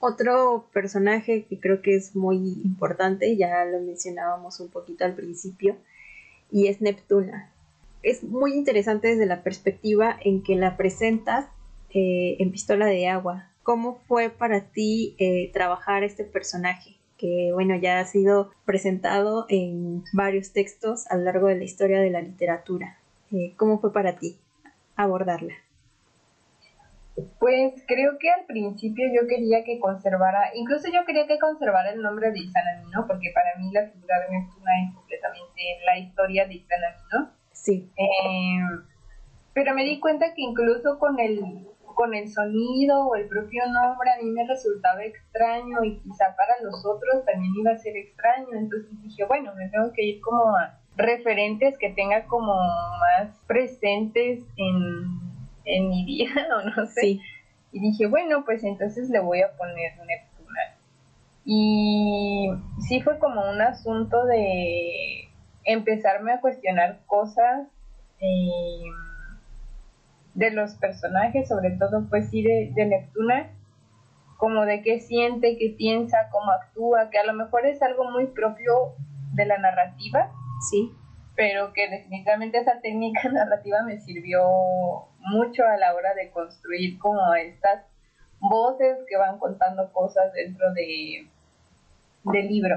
otro 0.00 0.66
personaje 0.72 1.44
que 1.44 1.60
creo 1.60 1.82
que 1.82 1.94
es 1.94 2.16
muy 2.16 2.36
importante, 2.64 3.36
ya 3.36 3.64
lo 3.66 3.80
mencionábamos 3.80 4.58
un 4.58 4.68
poquito 4.68 5.04
al 5.04 5.14
principio, 5.14 5.76
y 6.50 6.66
es 6.66 6.80
Neptuna. 6.80 7.52
Es 8.02 8.24
muy 8.24 8.54
interesante 8.54 9.08
desde 9.08 9.26
la 9.26 9.42
perspectiva 9.42 10.16
en 10.24 10.42
que 10.42 10.56
la 10.56 10.76
presentas 10.76 11.46
eh, 11.90 12.36
en 12.38 12.50
Pistola 12.50 12.86
de 12.86 13.08
Agua. 13.08 13.50
¿Cómo 13.62 14.00
fue 14.08 14.30
para 14.30 14.62
ti 14.62 15.14
eh, 15.18 15.50
trabajar 15.52 16.02
este 16.02 16.24
personaje? 16.24 16.96
que 17.20 17.50
bueno, 17.52 17.76
ya 17.76 18.00
ha 18.00 18.06
sido 18.06 18.50
presentado 18.64 19.44
en 19.50 20.02
varios 20.14 20.52
textos 20.54 21.06
a 21.10 21.18
lo 21.18 21.24
largo 21.24 21.48
de 21.48 21.56
la 21.56 21.64
historia 21.64 22.00
de 22.00 22.08
la 22.08 22.22
literatura. 22.22 22.96
Eh, 23.30 23.52
¿Cómo 23.58 23.78
fue 23.78 23.92
para 23.92 24.16
ti 24.16 24.38
abordarla? 24.96 25.52
Pues 27.38 27.84
creo 27.86 28.18
que 28.18 28.30
al 28.30 28.44
principio 28.46 29.06
yo 29.14 29.26
quería 29.26 29.64
que 29.64 29.78
conservara, 29.78 30.50
incluso 30.54 30.88
yo 30.92 31.04
quería 31.04 31.26
que 31.26 31.38
conservara 31.38 31.90
el 31.90 32.02
nombre 32.02 32.30
de 32.30 32.40
Izanami, 32.40 32.90
Porque 33.06 33.30
para 33.34 33.56
mí 33.58 33.70
la 33.72 33.86
figura 33.88 34.20
de 34.20 34.38
Neptuna 34.38 34.70
es 34.84 34.94
completamente 34.94 35.62
la 35.86 35.98
historia 35.98 36.46
de 36.46 36.54
Izanami, 36.54 37.30
Sí. 37.52 37.90
Eh, 37.96 38.84
pero 39.52 39.74
me 39.74 39.84
di 39.84 40.00
cuenta 40.00 40.32
que 40.34 40.42
incluso 40.42 40.98
con 40.98 41.18
el 41.18 41.66
con 41.94 42.14
el 42.14 42.30
sonido 42.30 43.08
o 43.08 43.14
el 43.14 43.28
propio 43.28 43.62
nombre 43.66 44.10
a 44.10 44.22
mí 44.22 44.30
me 44.30 44.46
resultaba 44.46 45.04
extraño 45.04 45.84
y 45.84 45.98
quizá 45.98 46.34
para 46.34 46.54
los 46.62 46.82
otros 46.86 47.26
también 47.26 47.52
iba 47.60 47.72
a 47.72 47.76
ser 47.76 47.94
extraño. 47.94 48.54
Entonces 48.54 48.90
dije, 49.02 49.24
bueno, 49.26 49.54
me 49.54 49.68
tengo 49.68 49.92
que 49.92 50.04
ir 50.04 50.20
como 50.22 50.56
a 50.56 50.78
referentes 50.96 51.76
que 51.76 51.90
tenga 51.90 52.24
como 52.24 52.54
más 52.54 53.38
presentes 53.46 54.40
en, 54.56 55.29
en 55.64 55.88
mi 55.88 56.04
vida 56.04 56.32
o 56.56 56.68
no 56.68 56.86
sé. 56.86 57.20
Y 57.72 57.80
dije, 57.80 58.06
bueno, 58.06 58.44
pues 58.44 58.64
entonces 58.64 59.10
le 59.10 59.20
voy 59.20 59.42
a 59.42 59.56
poner 59.56 59.92
Neptuna. 59.98 60.60
Y 61.44 62.50
sí 62.88 63.00
fue 63.00 63.18
como 63.18 63.48
un 63.48 63.60
asunto 63.60 64.24
de 64.26 65.28
empezarme 65.64 66.32
a 66.32 66.40
cuestionar 66.40 67.00
cosas. 67.06 67.68
Eh, 68.20 68.82
de 70.34 70.50
los 70.50 70.74
personajes, 70.74 71.48
sobre 71.48 71.70
todo 71.72 72.06
pues 72.08 72.30
sí 72.30 72.42
de, 72.42 72.72
de 72.74 72.86
Neptuna, 72.86 73.50
como 74.36 74.64
de 74.64 74.82
qué 74.82 75.00
siente, 75.00 75.56
qué 75.58 75.74
piensa, 75.76 76.28
cómo 76.30 76.50
actúa, 76.50 77.10
que 77.10 77.18
a 77.18 77.26
lo 77.26 77.34
mejor 77.34 77.66
es 77.66 77.82
algo 77.82 78.10
muy 78.10 78.26
propio 78.28 78.94
de 79.34 79.44
la 79.44 79.58
narrativa. 79.58 80.32
Sí. 80.70 80.92
Pero 81.40 81.72
que 81.72 81.88
definitivamente 81.88 82.58
esa 82.58 82.82
técnica 82.82 83.28
narrativa 83.32 83.82
me 83.86 83.98
sirvió 83.98 84.42
mucho 85.20 85.64
a 85.64 85.78
la 85.78 85.94
hora 85.94 86.12
de 86.14 86.30
construir 86.30 86.98
como 86.98 87.34
estas 87.34 87.86
voces 88.40 88.98
que 89.08 89.16
van 89.16 89.38
contando 89.38 89.90
cosas 89.90 90.34
dentro 90.34 90.70
de 90.74 91.26
del 92.24 92.46
libro. 92.46 92.76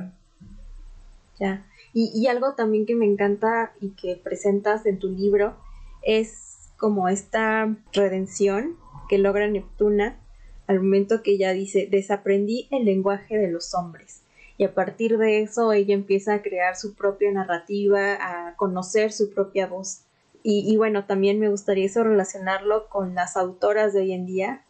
Ya. 1.38 1.65
Y, 1.93 2.12
y 2.15 2.28
algo 2.28 2.56
también 2.56 2.86
que 2.86 2.95
me 2.95 3.06
encanta 3.06 3.73
y 3.82 3.89
que 3.95 4.15
presentas 4.15 4.86
en 4.86 4.97
tu 4.97 5.10
libro 5.10 5.58
es 6.02 6.71
como 6.78 7.10
esta 7.10 7.76
redención 7.91 8.78
que 9.10 9.17
logra 9.17 9.49
Neptuna 9.49 10.21
al 10.67 10.80
momento 10.80 11.21
que 11.21 11.32
ella 11.32 11.52
dice, 11.52 11.89
desaprendí 11.91 12.69
el 12.71 12.86
lenguaje 12.86 13.38
de 13.38 13.52
los 13.52 13.73
hombres. 13.73 14.22
Y 14.57 14.65
a 14.65 14.73
partir 14.73 15.17
de 15.17 15.41
eso 15.41 15.73
ella 15.73 15.93
empieza 15.93 16.35
a 16.35 16.41
crear 16.41 16.75
su 16.75 16.95
propia 16.95 17.31
narrativa, 17.31 18.17
a 18.19 18.55
conocer 18.55 19.11
su 19.11 19.33
propia 19.33 19.67
voz. 19.67 20.01
Y, 20.45 20.75
bueno, 20.75 21.05
también 21.05 21.39
me 21.39 21.47
gustaría 21.47 21.85
eso 21.85 22.03
relacionarlo 22.03 22.89
con 22.89 23.15
las 23.15 23.37
autoras 23.37 23.93
de 23.93 24.01
hoy 24.01 24.11
en 24.11 24.25
día. 24.25 24.65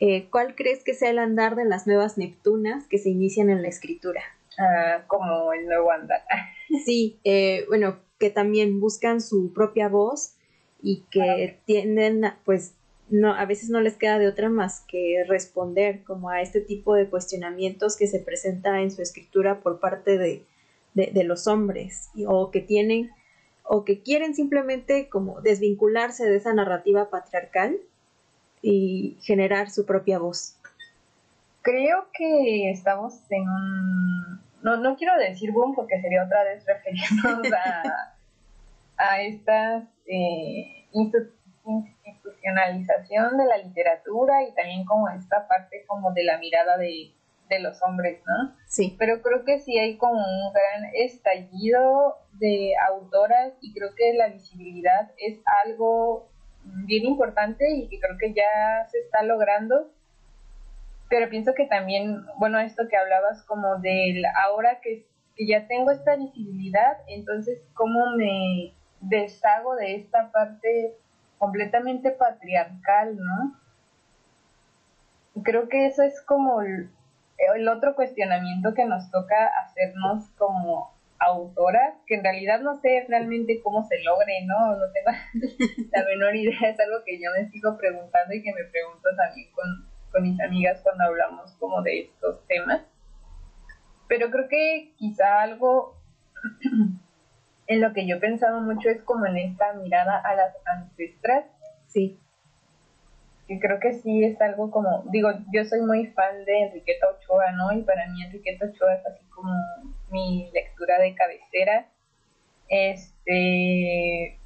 Eh, 0.00 0.28
¿Cuál 0.28 0.56
crees 0.56 0.82
que 0.82 0.92
sea 0.92 1.10
el 1.10 1.20
andar 1.20 1.54
de 1.54 1.64
las 1.64 1.86
nuevas 1.86 2.18
Neptunas 2.18 2.88
que 2.88 2.98
se 2.98 3.10
inician 3.10 3.48
en 3.48 3.62
la 3.62 3.68
escritura? 3.68 4.22
Ah, 4.58 5.04
como 5.06 5.52
el 5.52 5.66
nuevo 5.66 5.92
andar. 5.92 6.22
sí, 6.84 7.20
eh, 7.22 7.64
bueno, 7.68 8.00
que 8.18 8.30
también 8.30 8.80
buscan 8.80 9.20
su 9.20 9.52
propia 9.52 9.88
voz 9.88 10.34
y 10.82 11.04
que 11.12 11.60
tienden, 11.64 12.22
pues, 12.44 12.74
no, 13.10 13.34
a 13.34 13.44
veces 13.46 13.70
no 13.70 13.80
les 13.80 13.96
queda 13.96 14.18
de 14.18 14.28
otra 14.28 14.48
más 14.48 14.84
que 14.86 15.24
responder 15.26 16.02
como 16.04 16.30
a 16.30 16.40
este 16.40 16.60
tipo 16.60 16.94
de 16.94 17.08
cuestionamientos 17.08 17.96
que 17.96 18.06
se 18.06 18.20
presenta 18.20 18.80
en 18.80 18.90
su 18.90 19.02
escritura 19.02 19.60
por 19.60 19.80
parte 19.80 20.18
de, 20.18 20.44
de, 20.94 21.24
los 21.24 21.46
hombres 21.46 22.10
o 22.26 22.50
que 22.50 22.60
tienen 22.60 23.10
o 23.62 23.84
que 23.84 24.02
quieren 24.02 24.34
simplemente 24.34 25.08
como 25.08 25.40
desvincularse 25.40 26.28
de 26.28 26.36
esa 26.36 26.52
narrativa 26.54 27.10
patriarcal 27.10 27.78
y 28.62 29.18
generar 29.22 29.70
su 29.70 29.86
propia 29.86 30.18
voz. 30.18 30.56
Creo 31.62 32.08
que 32.12 32.70
estamos 32.70 33.20
en 33.30 33.42
un... 33.42 34.40
No, 34.62 34.76
no 34.78 34.96
quiero 34.96 35.16
decir 35.18 35.52
boom 35.52 35.74
porque 35.74 36.00
sería 36.00 36.24
otra 36.24 36.44
vez 36.44 36.64
referirnos 36.66 37.52
a, 37.52 38.14
a 38.96 39.22
estas 39.22 39.84
eh, 40.06 40.88
institucionalización 42.38 43.38
de 43.38 43.46
la 43.46 43.58
literatura 43.58 44.42
y 44.44 44.54
también 44.54 44.84
como 44.84 45.08
esta 45.08 45.46
parte 45.48 45.84
como 45.86 46.12
de 46.12 46.24
la 46.24 46.38
mirada 46.38 46.76
de, 46.76 47.14
los 47.60 47.82
hombres, 47.82 48.20
¿no? 48.26 48.54
Sí. 48.66 48.94
Pero 48.98 49.22
creo 49.22 49.42
que 49.46 49.58
sí 49.60 49.78
hay 49.78 49.96
como 49.96 50.18
un 50.18 50.52
gran 50.52 50.90
estallido 50.92 52.18
de 52.32 52.74
autoras 52.90 53.54
y 53.62 53.72
creo 53.72 53.94
que 53.94 54.12
la 54.12 54.28
visibilidad 54.28 55.10
es 55.16 55.40
algo 55.64 56.28
bien 56.62 57.06
importante 57.06 57.64
y 57.70 57.88
que 57.88 58.00
creo 58.00 58.18
que 58.18 58.34
ya 58.34 58.86
se 58.90 58.98
está 58.98 59.22
logrando. 59.22 59.90
Pero 61.08 61.30
pienso 61.30 61.54
que 61.54 61.64
también, 61.64 62.26
bueno, 62.36 62.58
esto 62.58 62.86
que 62.86 62.98
hablabas 62.98 63.42
como 63.44 63.78
del 63.78 64.26
ahora 64.44 64.80
que, 64.82 65.06
que 65.34 65.46
ya 65.46 65.66
tengo 65.66 65.90
esta 65.90 66.16
visibilidad, 66.16 66.98
entonces 67.06 67.62
cómo 67.72 68.14
me 68.18 68.74
deshago 69.00 69.74
de 69.76 69.94
esta 69.94 70.30
parte 70.32 70.98
completamente 71.38 72.10
patriarcal, 72.10 73.16
¿no? 73.16 73.58
Creo 75.42 75.68
que 75.68 75.86
eso 75.86 76.02
es 76.02 76.20
como 76.22 76.62
el, 76.62 77.68
otro 77.68 77.94
cuestionamiento 77.94 78.74
que 78.74 78.84
nos 78.84 79.10
toca 79.10 79.46
hacernos 79.62 80.28
como 80.36 80.92
autoras, 81.20 81.94
que 82.06 82.16
en 82.16 82.24
realidad 82.24 82.60
no 82.60 82.76
sé 82.76 83.06
realmente 83.08 83.60
cómo 83.62 83.84
se 83.84 84.00
logre, 84.02 84.44
¿no? 84.46 84.76
No 84.76 84.92
tengo 84.92 85.16
la 85.92 86.04
menor 86.04 86.34
idea, 86.36 86.70
es 86.70 86.80
algo 86.80 87.04
que 87.04 87.20
yo 87.20 87.30
me 87.36 87.48
sigo 87.50 87.76
preguntando 87.76 88.34
y 88.34 88.42
que 88.42 88.52
me 88.52 88.64
pregunto 88.64 89.08
también 89.16 89.50
con, 89.52 89.88
con 90.10 90.22
mis 90.22 90.40
amigas 90.40 90.80
cuando 90.82 91.04
hablamos 91.04 91.52
como 91.58 91.82
de 91.82 92.00
estos 92.00 92.46
temas. 92.46 92.82
Pero 94.08 94.30
creo 94.30 94.48
que 94.48 94.94
quizá 94.96 95.42
algo 95.42 95.96
en 97.68 97.82
lo 97.82 97.92
que 97.92 98.06
yo 98.06 98.16
he 98.16 98.20
pensado 98.20 98.60
mucho 98.60 98.88
es 98.88 99.02
como 99.02 99.26
en 99.26 99.36
esta 99.36 99.74
mirada 99.74 100.18
a 100.18 100.34
las 100.34 100.56
ancestras. 100.66 101.44
Sí. 101.86 102.18
Y 103.46 103.60
creo 103.60 103.78
que 103.78 103.92
sí 103.92 104.24
es 104.24 104.40
algo 104.40 104.70
como, 104.70 105.04
digo, 105.10 105.30
yo 105.52 105.64
soy 105.64 105.80
muy 105.82 106.06
fan 106.08 106.44
de 106.44 106.64
Enriqueta 106.64 107.06
Ochoa, 107.08 107.52
¿no? 107.52 107.72
Y 107.72 107.82
para 107.82 108.06
mí 108.08 108.24
Enriqueta 108.24 108.66
Ochoa 108.66 108.94
es 108.94 109.06
así 109.06 109.24
como 109.26 109.52
mi 110.10 110.50
lectura 110.52 110.98
de 110.98 111.14
cabecera. 111.14 111.86
Este. 112.68 114.38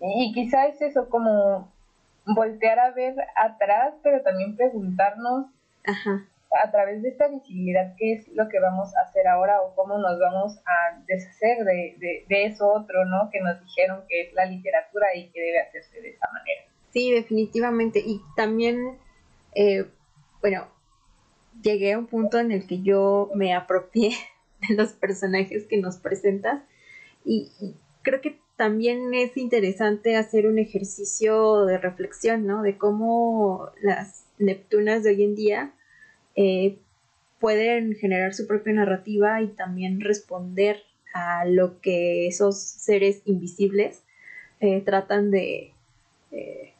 Y 0.00 0.32
quizá 0.34 0.66
es 0.66 0.80
eso, 0.82 1.08
como 1.08 1.72
voltear 2.26 2.78
a 2.78 2.90
ver 2.90 3.14
atrás, 3.36 3.94
pero 4.02 4.22
también 4.22 4.56
preguntarnos 4.56 5.46
a 6.64 6.70
través 6.70 7.02
de 7.02 7.10
esta 7.10 7.28
visibilidad 7.28 7.94
qué 7.98 8.14
es 8.14 8.28
lo 8.28 8.48
que 8.48 8.60
vamos 8.60 8.94
a 8.96 9.08
hacer 9.08 9.26
ahora 9.26 9.60
o 9.62 9.74
cómo 9.74 9.98
nos 9.98 10.18
vamos 10.18 10.58
a 10.66 11.02
deshacer 11.06 11.64
de, 11.64 12.24
de, 12.28 12.44
eso 12.44 12.68
otro, 12.72 13.04
¿no? 13.04 13.30
Que 13.30 13.40
nos 13.40 13.60
dijeron 13.62 14.02
que 14.08 14.22
es 14.22 14.32
la 14.34 14.46
literatura 14.46 15.14
y 15.14 15.28
que 15.30 15.40
debe 15.40 15.60
hacerse 15.60 16.00
de 16.00 16.10
esa 16.10 16.26
manera. 16.32 16.62
Sí, 16.92 17.10
definitivamente. 17.10 18.02
Y 18.04 18.22
también, 18.36 18.98
eh, 19.54 19.86
bueno, 20.40 20.68
llegué 21.62 21.92
a 21.92 21.98
un 21.98 22.06
punto 22.06 22.38
en 22.38 22.52
el 22.52 22.66
que 22.66 22.82
yo 22.82 23.30
me 23.34 23.54
apropié 23.54 24.12
de 24.68 24.74
los 24.74 24.92
personajes 24.92 25.66
que 25.66 25.78
nos 25.78 25.96
presentas 25.98 26.62
y, 27.24 27.50
creo 28.02 28.20
que 28.20 28.38
también 28.56 29.12
es 29.14 29.36
interesante 29.36 30.16
hacer 30.16 30.46
un 30.46 30.58
ejercicio 30.58 31.66
de 31.66 31.76
reflexión, 31.76 32.46
¿no? 32.46 32.62
De 32.62 32.78
cómo 32.78 33.70
las 33.82 34.24
Neptunas 34.38 35.02
de 35.02 35.10
hoy 35.10 35.24
en 35.24 35.34
día 35.34 35.74
eh, 36.36 36.78
pueden 37.40 37.94
generar 37.94 38.34
su 38.34 38.46
propia 38.46 38.74
narrativa 38.74 39.42
y 39.42 39.48
también 39.48 40.00
responder 40.00 40.82
a 41.12 41.44
lo 41.46 41.80
que 41.80 42.26
esos 42.26 42.60
seres 42.60 43.22
invisibles 43.24 44.04
eh, 44.60 44.80
tratan 44.82 45.30
de 45.30 45.72
eh, 46.32 46.74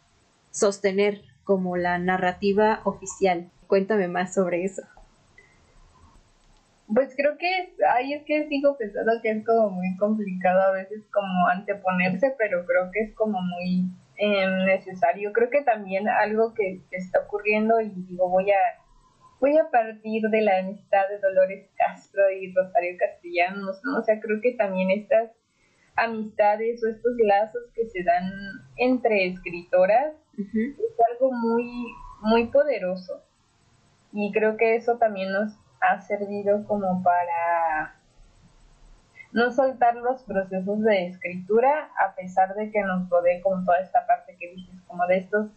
sostener 0.51 1.23
como 1.45 1.77
la 1.77 1.99
narrativa 1.99 2.81
oficial. 2.85 3.51
Cuéntame 3.67 4.09
más 4.09 4.35
sobre 4.35 4.65
eso. 4.65 4.83
Pues 6.93 7.15
creo 7.17 7.37
que 7.37 7.75
ahí 7.93 8.13
es 8.13 8.23
que 8.25 8.49
sigo 8.49 8.77
pensando 8.77 9.13
que 9.21 9.31
es 9.31 9.45
como 9.45 9.71
muy 9.71 9.97
complicado 9.97 10.61
a 10.63 10.71
veces 10.73 11.03
como 11.13 11.49
anteponerse, 11.49 12.35
pero 12.39 12.65
creo 12.65 12.91
que 12.93 13.01
es 13.01 13.15
como 13.15 13.41
muy 13.41 13.91
em, 14.17 14.65
necesario. 14.67 15.33
Creo 15.33 15.51
que 15.51 15.63
también 15.63 16.09
algo 16.09 16.55
que, 16.55 16.81
está 16.93 17.21
ocurriendo 17.21 17.81
y 17.81 17.91
digo 18.09 18.29
voy 18.29 18.51
a 18.51 18.86
voy 19.41 19.57
a 19.59 19.71
partir 19.71 20.23
de 20.23 20.41
la 20.43 20.59
amistad 20.59 21.09
de 21.09 21.19
Dolores 21.19 21.69
Castro 21.77 22.31
y 22.31 22.53
Rosario 22.53 22.97
Castellanos, 22.99 23.81
¿no? 23.85 23.99
O 23.99 24.03
sea, 24.03 24.21
creo 24.21 24.41
que 24.41 24.53
también 24.53 24.91
estas 24.91 25.31
amistades 25.97 26.83
o 26.85 26.89
estos 26.89 27.13
lazos 27.19 27.63
que 27.75 27.87
se 27.87 28.03
dan 28.03 28.31
entre 28.77 29.27
escritoras 29.27 30.15
es 30.37 30.95
algo 31.11 31.33
muy 31.33 31.87
muy 32.21 32.47
poderoso 32.47 33.23
y 34.13 34.31
creo 34.33 34.57
que 34.57 34.77
eso 34.77 34.99
también 34.99 35.33
nos 35.33 35.55
ha 35.81 36.01
servido 36.01 36.65
como 36.67 37.03
para 37.03 37.99
no 39.33 39.51
soltar 39.53 39.97
los 39.97 40.23
procesos 40.23 40.83
de 40.83 41.07
escritura 41.07 41.91
a 41.99 42.15
pesar 42.15 42.55
de 42.55 42.71
que 42.71 42.83
nos 42.83 43.09
rodee 43.09 43.41
como 43.41 43.65
toda 43.65 43.79
esta 43.81 44.07
parte 44.07 44.37
que 44.39 44.53
dices, 44.53 44.81
como 44.87 45.07
de 45.07 45.19
estos 45.19 45.51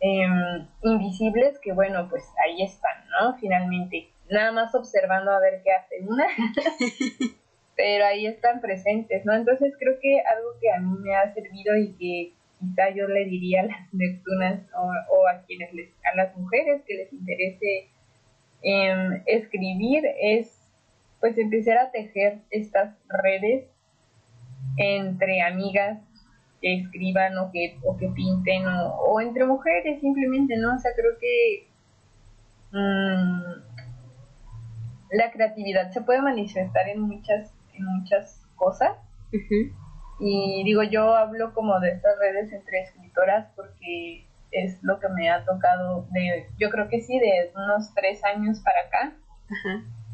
em, 0.00 0.66
invisibles 0.82 1.58
que 1.60 1.72
bueno, 1.72 2.08
pues 2.08 2.24
ahí 2.44 2.62
están, 2.62 3.04
¿no? 3.20 3.36
Finalmente, 3.38 4.10
nada 4.30 4.52
más 4.52 4.74
observando 4.74 5.30
a 5.30 5.40
ver 5.40 5.62
qué 5.62 5.72
hace 5.72 6.00
una, 6.06 6.26
pero 7.76 8.06
ahí 8.06 8.26
están 8.26 8.60
presentes, 8.60 9.24
¿no? 9.24 9.34
Entonces 9.34 9.74
creo 9.78 9.98
que 10.00 10.20
algo 10.20 10.50
que 10.60 10.70
a 10.70 10.78
mí 10.78 10.98
me 11.00 11.14
ha 11.14 11.32
servido 11.34 11.76
y 11.76 11.92
que 11.94 12.34
quizá 12.60 12.90
yo 12.90 13.08
le 13.08 13.24
diría 13.24 13.62
a 13.62 13.66
las 13.66 13.94
Neptunas 13.94 14.60
o, 14.74 15.26
a 15.26 15.42
quienes 15.46 15.72
les, 15.72 15.90
a 16.04 16.16
las 16.16 16.36
mujeres 16.36 16.82
que 16.86 16.94
les 16.94 17.12
interese 17.12 17.88
em, 18.62 19.22
escribir 19.26 20.04
es 20.20 20.56
pues 21.20 21.36
empezar 21.36 21.78
a 21.78 21.90
tejer 21.90 22.38
estas 22.50 22.96
redes 23.08 23.66
entre 24.76 25.42
amigas 25.42 25.98
que 26.60 26.80
escriban 26.80 27.36
o 27.38 27.50
que, 27.50 27.78
o 27.84 27.96
que 27.96 28.08
pinten 28.08 28.64
o, 28.66 29.20
entre 29.20 29.44
mujeres 29.44 30.00
simplemente, 30.00 30.56
¿no? 30.56 30.74
O 30.74 30.78
sea, 30.78 30.92
creo 30.94 31.18
que 31.18 31.68
mm, 32.72 33.52
la 35.12 35.30
creatividad 35.32 35.90
se 35.90 36.02
puede 36.02 36.20
manifestar 36.22 36.88
en 36.88 37.00
muchas, 37.00 37.52
en 37.74 37.84
muchas 37.84 38.46
cosas. 38.56 38.96
Y 40.20 40.64
digo, 40.64 40.82
yo 40.82 41.14
hablo 41.14 41.54
como 41.54 41.80
de 41.80 41.92
estas 41.92 42.18
redes 42.18 42.52
entre 42.52 42.82
escritoras 42.82 43.48
porque 43.56 44.26
es 44.50 44.78
lo 44.82 44.98
que 45.00 45.08
me 45.08 45.30
ha 45.30 45.44
tocado 45.44 46.06
de, 46.10 46.46
yo 46.58 46.70
creo 46.70 46.88
que 46.88 47.00
sí, 47.00 47.18
de 47.18 47.52
unos 47.54 47.94
tres 47.94 48.22
años 48.24 48.60
para 48.60 48.80
acá, 48.80 49.16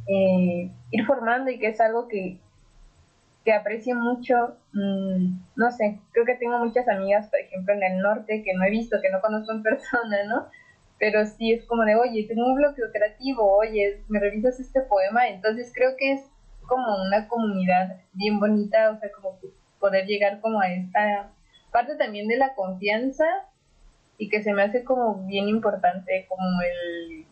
eh, 0.07 0.71
ir 0.91 1.07
formando 1.07 1.51
y 1.51 1.59
que 1.59 1.69
es 1.69 1.81
algo 1.81 2.07
que, 2.09 2.41
que 3.47 3.53
aprecio 3.53 3.95
mucho, 3.95 4.59
mm, 4.73 5.39
no 5.55 5.71
sé, 5.71 6.01
creo 6.11 6.27
que 6.27 6.35
tengo 6.35 6.59
muchas 6.59 6.89
amigas, 6.89 7.31
por 7.31 7.39
ejemplo, 7.39 7.75
en 7.75 7.83
el 7.85 7.99
norte 8.01 8.43
que 8.43 8.53
no 8.55 8.65
he 8.65 8.71
visto, 8.71 9.01
que 9.01 9.09
no 9.09 9.21
conozco 9.21 9.53
en 9.53 9.63
persona, 9.63 10.25
¿no? 10.25 10.49
Pero 10.99 11.25
sí 11.25 11.53
es 11.53 11.65
como 11.67 11.85
de, 11.85 11.95
oye, 11.95 12.27
tengo 12.27 12.45
un 12.45 12.57
bloqueo 12.57 12.91
creativo, 12.93 13.57
oye, 13.57 14.03
me 14.09 14.19
revisas 14.19 14.59
este 14.59 14.81
poema, 14.81 15.29
entonces 15.29 15.71
creo 15.73 15.91
que 15.97 16.15
es 16.15 16.23
como 16.67 17.01
una 17.07 17.29
comunidad 17.29 18.01
bien 18.15 18.41
bonita, 18.41 18.91
o 18.91 18.99
sea, 18.99 19.13
como 19.13 19.39
poder 19.79 20.07
llegar 20.07 20.41
como 20.41 20.61
a 20.61 20.73
esta 20.73 21.31
parte 21.71 21.95
también 21.95 22.27
de 22.27 22.39
la 22.39 22.53
confianza 22.57 23.27
y 24.19 24.29
que 24.29 24.43
se 24.43 24.55
me 24.55 24.63
hace 24.63 24.83
como 24.83 25.25
bien 25.27 25.47
importante 25.49 26.27
como 26.29 26.63
el, 26.63 27.27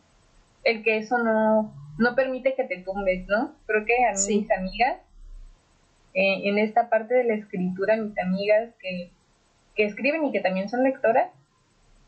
el 0.62 0.84
que 0.84 0.98
eso 0.98 1.18
no, 1.18 1.74
no 1.98 2.14
permite 2.14 2.54
que 2.54 2.64
te 2.64 2.82
tumbes, 2.82 3.26
¿no? 3.26 3.56
Creo 3.66 3.84
que 3.84 3.94
a 4.04 4.12
mis 4.12 4.48
amigas, 4.52 5.00
eh, 6.14 6.48
en 6.48 6.58
esta 6.58 6.88
parte 6.88 7.14
de 7.14 7.24
la 7.24 7.34
escritura, 7.34 7.96
mis 7.96 8.18
amigas 8.18 8.74
que, 8.80 9.10
que 9.74 9.84
escriben 9.84 10.24
y 10.24 10.32
que 10.32 10.40
también 10.40 10.68
son 10.68 10.84
lectoras, 10.84 11.30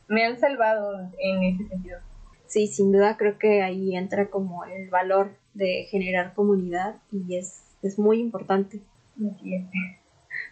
me 0.08 0.24
han 0.24 0.38
salvado 0.38 1.10
en 1.18 1.42
ese 1.42 1.68
sentido. 1.68 1.98
Sí, 2.46 2.68
sin 2.68 2.92
duda 2.92 3.16
creo 3.16 3.38
que 3.38 3.62
ahí 3.62 3.96
entra 3.96 4.30
como 4.30 4.64
el 4.64 4.88
valor 4.88 5.36
de 5.54 5.86
generar 5.90 6.34
comunidad 6.34 6.96
y 7.10 7.36
es, 7.36 7.64
es 7.82 7.98
muy 7.98 8.20
importante. 8.20 8.80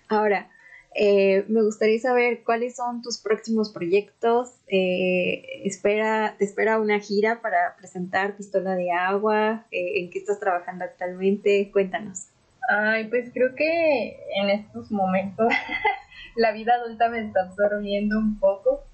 Ahora, 0.08 0.50
eh, 0.94 1.44
me 1.48 1.62
gustaría 1.62 1.98
saber 1.98 2.42
cuáles 2.44 2.76
son 2.76 3.02
tus 3.02 3.18
próximos 3.18 3.70
proyectos. 3.70 4.54
Eh, 4.68 5.62
espera, 5.64 6.36
¿Te 6.38 6.44
espera 6.44 6.80
una 6.80 7.00
gira 7.00 7.40
para 7.42 7.76
presentar 7.76 8.36
Pistola 8.36 8.74
de 8.76 8.90
Agua? 8.92 9.66
Eh, 9.70 10.00
¿En 10.00 10.10
qué 10.10 10.18
estás 10.18 10.40
trabajando 10.40 10.84
actualmente? 10.84 11.70
Cuéntanos. 11.72 12.28
Ay, 12.68 13.08
pues 13.08 13.30
creo 13.32 13.54
que 13.54 14.18
en 14.36 14.50
estos 14.50 14.90
momentos 14.90 15.48
la 16.36 16.52
vida 16.52 16.74
adulta 16.74 17.08
me 17.08 17.20
está 17.20 17.42
absorbiendo 17.42 18.18
un 18.18 18.38
poco. 18.38 18.84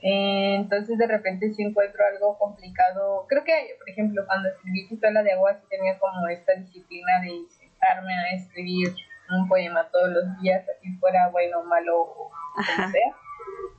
entonces 0.00 0.96
de 0.98 1.06
repente 1.06 1.52
sí 1.54 1.62
encuentro 1.62 2.02
algo 2.12 2.38
complicado. 2.38 3.26
Creo 3.28 3.44
que, 3.44 3.76
por 3.78 3.88
ejemplo, 3.88 4.24
cuando 4.26 4.48
escribí 4.48 4.86
Pistola 4.88 5.22
de 5.22 5.32
Agua 5.32 5.54
sí 5.54 5.66
tenía 5.68 5.98
como 5.98 6.28
esta 6.28 6.54
disciplina 6.54 7.20
de 7.22 7.48
sentarme 7.50 8.14
a 8.14 8.34
escribir 8.34 8.94
un 9.30 9.48
poema 9.48 9.88
todos 9.90 10.10
los 10.10 10.40
días, 10.40 10.64
así 10.68 10.92
fuera 10.98 11.28
bueno, 11.28 11.62
malo 11.64 12.00
o 12.00 12.30
como 12.54 12.90
sea. 12.90 13.16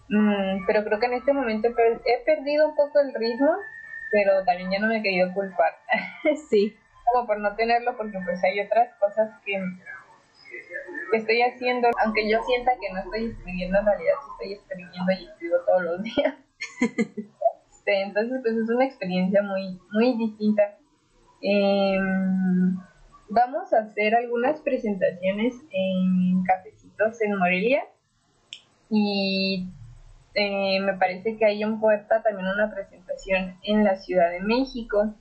Mm, 0.09 0.65
pero 0.65 0.83
creo 0.83 0.99
que 0.99 1.05
en 1.05 1.13
este 1.13 1.33
momento 1.33 1.67
he 1.67 2.25
perdido 2.25 2.69
un 2.69 2.75
poco 2.75 2.99
el 2.99 3.13
ritmo, 3.13 3.51
pero 4.11 4.43
también 4.43 4.71
ya 4.71 4.79
no 4.79 4.87
me 4.87 4.97
he 4.97 5.03
querido 5.03 5.31
culpar. 5.33 5.73
sí. 6.49 6.75
Como 7.11 7.27
por 7.27 7.39
no 7.39 7.55
tenerlo, 7.55 7.95
porque 7.97 8.17
pues 8.23 8.43
hay 8.43 8.61
otras 8.61 8.93
cosas 8.99 9.31
que, 9.45 9.61
estoy 11.13 11.41
haciendo, 11.41 11.89
aunque 12.03 12.29
yo 12.29 12.41
sienta 12.43 12.71
que 12.79 12.91
no 12.93 12.99
estoy 12.99 13.31
escribiendo, 13.31 13.79
en 13.79 13.85
realidad 13.85 14.13
estoy 14.31 14.53
escribiendo 14.53 15.11
y 15.11 15.25
escribo 15.25 15.55
todos 15.65 15.83
los 15.83 16.03
días. 16.03 16.35
Este, 17.69 18.01
entonces 18.01 18.39
pues 18.43 18.55
es 18.55 18.69
una 18.69 18.85
experiencia 18.85 19.41
muy, 19.41 19.79
muy 19.91 20.17
distinta. 20.17 20.77
Eh, 21.41 21.97
vamos 23.29 23.73
a 23.73 23.79
hacer 23.79 24.15
algunas 24.15 24.59
presentaciones 24.61 25.55
en 25.71 26.43
cafecitos 26.43 27.21
en 27.21 27.37
Morelia 27.37 27.83
y 28.89 29.69
eh, 30.33 30.79
me 30.81 30.93
parece 30.93 31.37
que 31.37 31.45
hay 31.45 31.61
en 31.63 31.79
puerta 31.79 32.21
también 32.23 32.47
una 32.47 32.73
presentación 32.73 33.55
en 33.63 33.83
la 33.83 33.95
Ciudad 33.95 34.31
de 34.31 34.41
México. 34.41 35.15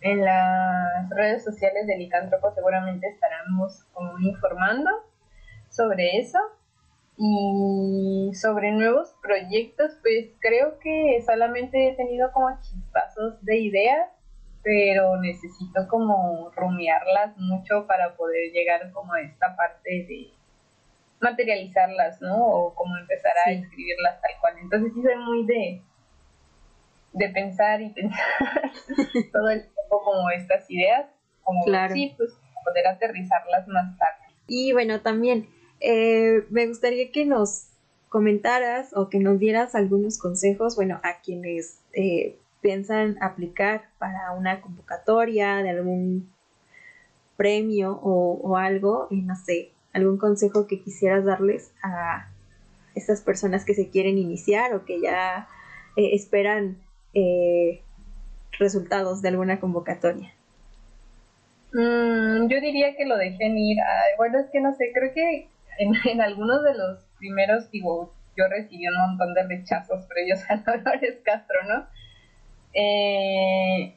En 0.00 0.24
las 0.24 1.08
redes 1.10 1.44
sociales 1.44 1.86
de 1.86 1.96
Licántropo 1.96 2.52
seguramente 2.54 3.08
estaremos 3.08 3.84
informando 4.20 4.90
sobre 5.70 6.18
eso. 6.18 6.38
Y 7.20 8.30
sobre 8.34 8.70
nuevos 8.70 9.12
proyectos, 9.20 9.98
pues 10.02 10.30
creo 10.38 10.78
que 10.78 11.20
solamente 11.26 11.88
he 11.88 11.94
tenido 11.96 12.30
como 12.30 12.48
chispazos 12.60 13.44
de 13.44 13.58
ideas 13.58 14.08
pero 14.62 15.16
necesito 15.20 15.88
como 15.88 16.50
rumiarlas 16.54 17.36
mucho 17.38 17.86
para 17.86 18.14
poder 18.16 18.52
llegar 18.52 18.92
como 18.92 19.14
a 19.14 19.22
esta 19.22 19.56
parte 19.56 20.04
de 20.06 20.30
materializarlas, 21.20 22.20
¿no? 22.20 22.46
O 22.46 22.74
como 22.74 22.96
empezar 22.98 23.32
a 23.46 23.50
escribirlas 23.50 24.20
tal 24.20 24.32
cual. 24.40 24.54
Entonces 24.60 24.92
sí 24.94 25.02
soy 25.02 25.16
muy 25.16 25.46
de, 25.46 25.82
de 27.12 27.28
pensar 27.30 27.80
y 27.80 27.88
pensar 27.94 28.70
todo 29.32 29.48
el 29.48 29.62
tiempo 29.88 30.04
como 30.04 30.30
estas 30.30 30.70
ideas, 30.70 31.06
como 31.42 31.64
sí, 31.92 32.14
pues 32.16 32.36
poder 32.64 32.86
aterrizarlas 32.88 33.66
más 33.68 33.96
tarde. 33.98 34.34
Y 34.46 34.72
bueno, 34.72 35.00
también 35.00 35.48
eh, 35.80 36.44
me 36.50 36.66
gustaría 36.66 37.10
que 37.10 37.24
nos 37.24 37.68
comentaras 38.08 38.96
o 38.96 39.08
que 39.08 39.18
nos 39.18 39.38
dieras 39.38 39.74
algunos 39.74 40.18
consejos, 40.18 40.76
bueno, 40.76 41.00
a 41.02 41.20
quienes 41.20 41.80
eh, 41.92 42.38
piensan 42.60 43.16
aplicar 43.22 43.88
para 43.98 44.32
una 44.32 44.60
convocatoria 44.60 45.56
de 45.56 45.70
algún 45.70 46.32
premio 47.36 47.92
o, 48.02 48.56
algo, 48.56 49.06
y 49.10 49.22
no 49.22 49.36
sé, 49.36 49.70
algún 49.92 50.18
consejo 50.18 50.66
que 50.66 50.80
quisieras 50.80 51.24
darles 51.24 51.72
a 51.82 52.28
estas 52.96 53.20
personas 53.20 53.64
que 53.64 53.74
se 53.74 53.90
quieren 53.90 54.18
iniciar 54.18 54.74
o 54.74 54.84
que 54.84 55.00
ya 55.00 55.46
eh, 55.96 56.14
esperan 56.14 56.78
eh, 57.14 57.82
resultados 58.58 59.22
de 59.22 59.28
alguna 59.28 59.60
convocatoria. 59.60 60.32
Mm, 61.72 62.48
yo 62.48 62.60
diría 62.60 62.96
que 62.96 63.04
lo 63.04 63.16
dejen 63.16 63.58
ir. 63.58 63.78
bueno, 64.16 64.38
es 64.38 64.46
que 64.50 64.60
no 64.60 64.74
sé, 64.74 64.90
creo 64.92 65.12
que 65.12 65.48
en, 65.78 65.92
en, 66.10 66.20
algunos 66.20 66.62
de 66.62 66.74
los 66.74 67.04
primeros, 67.18 67.70
digo, 67.70 68.12
yo 68.36 68.48
recibí 68.48 68.86
un 68.86 68.96
montón 68.96 69.34
de 69.34 69.42
rechazos 69.44 70.06
previos 70.06 70.40
a 70.48 70.56
Dolores 70.56 71.18
Castro, 71.24 71.58
¿no? 71.68 71.86
Eh, 72.74 73.94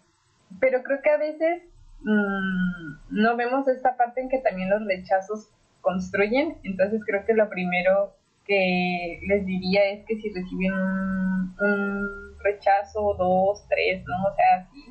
pero 0.59 0.81
creo 0.83 1.01
que 1.01 1.09
a 1.09 1.17
veces 1.17 1.63
mm, 2.01 2.93
no 3.11 3.35
vemos 3.37 3.67
esta 3.67 3.95
parte 3.95 4.21
en 4.21 4.29
que 4.29 4.39
también 4.39 4.69
los 4.69 4.85
rechazos 4.85 5.49
construyen, 5.81 6.57
entonces 6.63 7.01
creo 7.05 7.25
que 7.25 7.33
lo 7.33 7.49
primero 7.49 8.15
que 8.45 9.19
les 9.27 9.45
diría 9.45 9.85
es 9.91 10.05
que 10.05 10.15
si 10.19 10.29
reciben 10.29 10.73
un, 10.73 12.30
rechazo, 12.43 13.13
dos, 13.15 13.65
tres, 13.69 14.03
¿no? 14.05 14.15
O 14.27 14.35
sea, 14.35 14.57
así, 14.57 14.81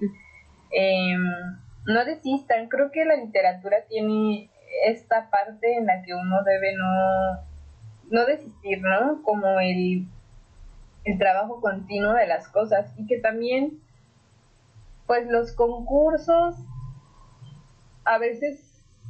em, 0.72 1.22
no 1.86 2.04
desistan, 2.04 2.68
creo 2.68 2.90
que 2.90 3.04
la 3.04 3.16
literatura 3.16 3.84
tiene 3.88 4.50
esta 4.86 5.30
parte 5.30 5.76
en 5.76 5.86
la 5.86 6.02
que 6.02 6.14
uno 6.14 6.42
debe 6.44 6.74
no, 6.74 7.46
no 8.10 8.26
desistir, 8.26 8.80
¿no? 8.82 9.22
Como 9.22 9.60
el 9.60 10.06
el 11.04 11.18
trabajo 11.18 11.60
continuo 11.60 12.12
de 12.12 12.26
las 12.26 12.48
cosas 12.48 12.92
y 12.96 13.06
que 13.06 13.18
también 13.18 13.80
pues 15.06 15.26
los 15.26 15.52
concursos 15.52 16.56
a 18.04 18.18
veces 18.18 18.66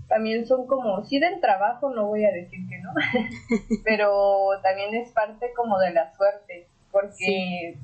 también 0.08 0.46
son 0.46 0.66
como, 0.66 1.04
sí 1.04 1.20
del 1.20 1.40
trabajo, 1.40 1.90
no 1.90 2.06
voy 2.06 2.24
a 2.24 2.32
decir 2.32 2.60
que 2.68 2.78
no, 2.78 2.92
pero 3.84 4.48
también 4.62 4.94
es 4.94 5.12
parte 5.12 5.52
como 5.54 5.78
de 5.78 5.92
la 5.92 6.12
suerte, 6.14 6.66
porque 6.90 7.78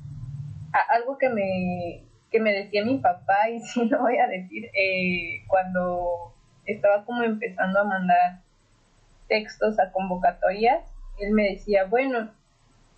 algo 0.79 1.17
que 1.17 1.29
me, 1.29 2.03
que 2.31 2.39
me 2.39 2.53
decía 2.53 2.83
mi 2.83 2.99
papá, 2.99 3.49
y 3.49 3.59
sí 3.61 3.85
no 3.85 3.99
voy 3.99 4.17
a 4.17 4.27
decir, 4.27 4.65
eh, 4.73 5.43
cuando 5.47 6.33
estaba 6.65 7.05
como 7.05 7.23
empezando 7.23 7.79
a 7.79 7.85
mandar 7.85 8.41
textos 9.27 9.79
a 9.79 9.91
convocatorias, 9.91 10.83
él 11.19 11.31
me 11.31 11.51
decía, 11.51 11.85
bueno, 11.85 12.29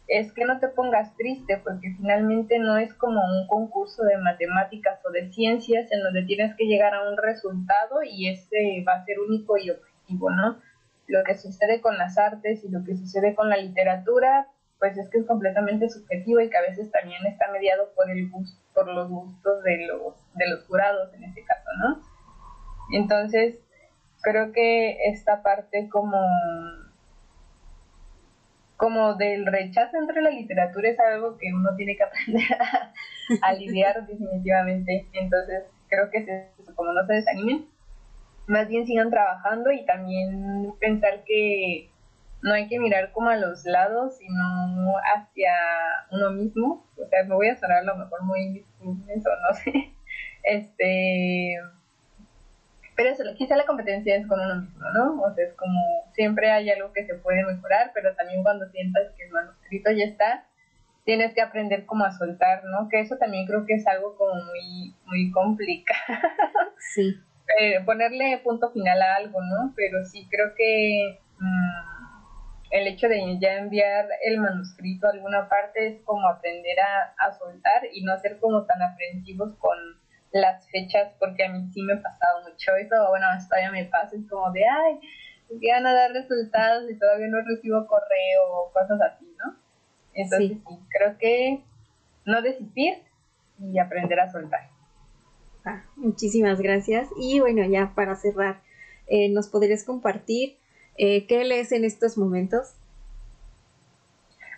es 0.10 0.34
que 0.34 0.44
no 0.44 0.60
te 0.60 0.68
pongas 0.68 1.16
triste 1.16 1.62
porque 1.64 1.94
finalmente 1.96 2.58
no 2.58 2.78
es 2.78 2.94
como 2.96 3.22
un 3.22 3.48
concurso 3.48 4.04
de 4.04 4.18
matemáticas 4.18 5.00
o 5.06 5.12
de 5.12 5.32
ciencias 5.32 5.92
en 5.92 6.02
donde 6.02 6.24
tienes 6.24 6.56
que 6.56 6.66
llegar 6.66 6.96
a 6.96 7.08
un 7.08 7.16
resultado 7.16 8.02
y 8.04 8.28
ese 8.28 8.84
va 8.88 8.94
a 8.94 9.06
ser 9.06 9.20
único 9.20 9.58
y 9.58 9.70
objetivo, 9.70 10.32
¿no? 10.32 10.60
Lo 11.06 11.24
que 11.24 11.38
sucede 11.38 11.80
con 11.80 11.98
las 11.98 12.18
artes 12.18 12.64
y 12.64 12.70
lo 12.70 12.84
que 12.84 12.96
sucede 12.96 13.36
con 13.36 13.50
la 13.50 13.58
literatura, 13.58 14.48
pues 14.80 14.98
es 14.98 15.10
que 15.10 15.20
es 15.20 15.26
completamente 15.26 15.90
subjetivo 15.90 16.40
y 16.40 16.50
que 16.50 16.58
a 16.58 16.62
veces 16.62 16.90
también 16.92 17.26
está 17.26 17.52
mediado 17.52 17.92
por 17.96 18.10
el 18.10 18.30
gusto, 18.30 18.60
por 18.74 18.88
los 18.88 19.10
gustos 19.10 19.64
de 19.64 19.86
los, 19.86 20.16
de 20.36 20.50
los 20.50 20.66
jurados 20.66 21.14
en 21.14 21.26
ese 21.26 21.44
caso, 21.44 21.70
¿no? 21.82 22.02
Entonces, 22.94 23.60
creo 24.22 24.52
que 24.52 24.98
esta 25.10 25.44
parte 25.44 25.90
como 25.90 26.20
como 28.80 29.16
del 29.16 29.46
rechazo 29.46 29.98
entre 29.98 30.22
la 30.22 30.30
literatura 30.30 30.90
es 30.90 30.98
algo 31.02 31.38
que 31.38 31.54
uno 31.54 31.76
tiene 31.76 31.98
que 31.98 32.04
aprender 32.04 32.48
a, 33.42 33.54
lidiar 33.54 34.08
definitivamente. 34.08 35.06
Entonces, 35.12 35.66
creo 35.90 36.10
que 36.10 36.20
es 36.20 36.30
eso, 36.58 36.74
como 36.76 36.94
no 36.94 37.06
se 37.06 37.16
desanimen, 37.16 37.66
más 38.48 38.70
bien 38.70 38.88
sigan 38.88 39.10
trabajando 39.10 39.70
y 39.74 39.86
también 39.86 40.72
pensar 40.80 41.26
que 41.26 41.92
no 42.42 42.54
hay 42.54 42.68
que 42.68 42.80
mirar 42.80 43.12
como 43.12 43.30
a 43.30 43.36
los 43.36 43.66
lados, 43.66 44.18
sino 44.18 44.94
hacia 45.14 45.54
uno 46.12 46.32
mismo. 46.32 46.86
O 46.98 47.06
sea, 47.08 47.24
me 47.24 47.36
voy 47.36 47.50
a 47.50 47.58
sonar 47.58 47.80
a 47.80 47.84
lo 47.84 47.96
mejor 47.96 48.24
muy 48.24 48.66
eso, 49.10 49.30
no 49.50 49.56
sé. 49.64 49.94
Este 50.44 51.58
pero 53.00 53.12
eso, 53.12 53.24
quizá 53.38 53.56
la 53.56 53.66
competencia 53.66 54.14
es 54.18 54.28
con 54.28 54.42
uno 54.42 54.62
mismo, 54.62 54.86
¿no? 54.94 55.22
O 55.22 55.34
sea, 55.34 55.46
es 55.46 55.54
como 55.54 55.80
siempre 56.12 56.52
hay 56.52 56.70
algo 56.70 56.92
que 56.92 57.06
se 57.06 57.16
puede 57.16 57.46
mejorar, 57.46 57.92
pero 57.94 58.14
también 58.16 58.44
cuando 58.44 58.68
sientas 58.72 59.14
que 59.16 59.24
el 59.24 59.32
manuscrito 59.32 59.90
ya 59.92 60.04
está, 60.04 60.46
tienes 61.06 61.34
que 61.34 61.42
aprender 61.42 61.86
como 61.86 62.04
a 62.04 62.12
soltar, 62.12 62.62
¿no? 62.66 62.90
Que 62.90 63.00
eso 63.00 63.16
también 63.16 63.48
creo 63.48 63.66
que 63.66 63.76
es 63.76 63.88
algo 63.88 64.18
como 64.18 64.36
muy, 64.44 64.94
muy 65.06 65.32
complicado. 65.32 66.20
Sí. 66.78 67.16
Eh, 67.58 67.80
ponerle 67.86 68.42
punto 68.44 68.70
final 68.72 69.02
a 69.02 69.16
algo, 69.16 69.42
¿no? 69.44 69.72
Pero 69.78 70.04
sí 70.04 70.28
creo 70.30 70.54
que 70.56 71.20
el 72.72 72.88
hecho 72.88 73.08
de 73.08 73.38
ya 73.40 73.58
enviar 73.58 74.08
el 74.24 74.40
manuscrito 74.40 75.08
a 75.08 75.12
alguna 75.12 75.50
parte 75.50 75.88
es 75.88 76.02
como 76.04 76.28
aprender 76.28 76.80
a, 76.80 77.14
a 77.18 77.34
soltar 77.38 77.84
y 77.92 78.04
no 78.04 78.18
ser 78.20 78.40
como 78.40 78.66
tan 78.66 78.82
aprensivos 78.82 79.56
con 79.58 79.78
las 80.32 80.70
fechas, 80.70 81.14
porque 81.20 81.46
a 81.46 81.52
mí 81.52 81.68
sí 81.74 81.82
me 81.82 81.94
ha 81.94 82.02
pasado 82.02 82.42
mucho 82.48 82.76
eso, 82.76 82.96
bueno, 83.10 83.26
todavía 83.48 83.72
me 83.72 83.86
pasa, 83.86 84.16
es 84.16 84.30
como 84.30 84.52
de, 84.52 84.64
ay, 84.68 85.00
van 85.50 85.88
a 85.88 85.94
dar 85.94 86.12
resultados 86.12 86.90
y 86.90 86.98
todavía 86.98 87.28
no 87.28 87.42
recibo 87.42 87.88
correo 87.88 88.44
o 88.52 88.72
cosas 88.72 89.02
así, 89.02 89.26
¿no? 89.44 89.56
Entonces 90.14 90.58
sí, 90.58 90.80
creo 90.90 91.18
que 91.18 91.64
no 92.26 92.42
desistir 92.42 93.00
y 93.60 93.80
aprender 93.80 94.20
a 94.20 94.32
soltar. 94.32 94.70
Ah, 95.66 95.84
muchísimas 95.96 96.62
gracias. 96.62 97.10
Y 97.18 97.40
bueno, 97.40 97.64
ya 97.66 97.94
para 97.96 98.16
cerrar, 98.16 98.62
eh, 99.08 99.30
¿nos 99.30 99.48
podrías 99.48 99.84
compartir 99.84 100.59
eh, 101.00 101.26
qué 101.28 101.46
lees 101.46 101.72
en 101.72 101.86
estos 101.86 102.18
momentos? 102.18 102.76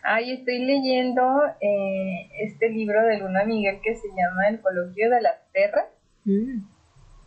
Ay, 0.04 0.32
estoy 0.32 0.58
leyendo 0.58 1.22
eh, 1.60 2.32
este 2.40 2.70
libro 2.70 3.00
de 3.06 3.20
Luna 3.20 3.46
Miguel 3.46 3.80
que 3.84 3.96
se 3.96 4.08
llama 4.08 4.50
El 4.50 4.60
coloquio 4.60 5.12
de 5.12 5.22
las 5.22 5.38
perras, 5.54 5.86
mm. 6.26 6.64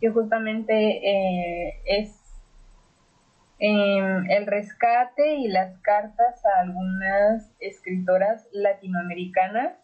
que 0.01 0.09
justamente 0.09 0.73
eh, 0.73 1.81
es 1.85 2.19
em, 3.59 4.29
el 4.29 4.45
rescate 4.47 5.35
y 5.35 5.47
las 5.47 5.79
cartas 5.79 6.45
a 6.45 6.59
algunas 6.59 7.49
escritoras 7.61 8.49
latinoamericanas. 8.51 9.77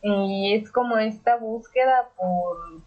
Y 0.00 0.54
es 0.54 0.70
como 0.70 0.98
esta 0.98 1.36
búsqueda 1.36 2.10
por 2.16 2.82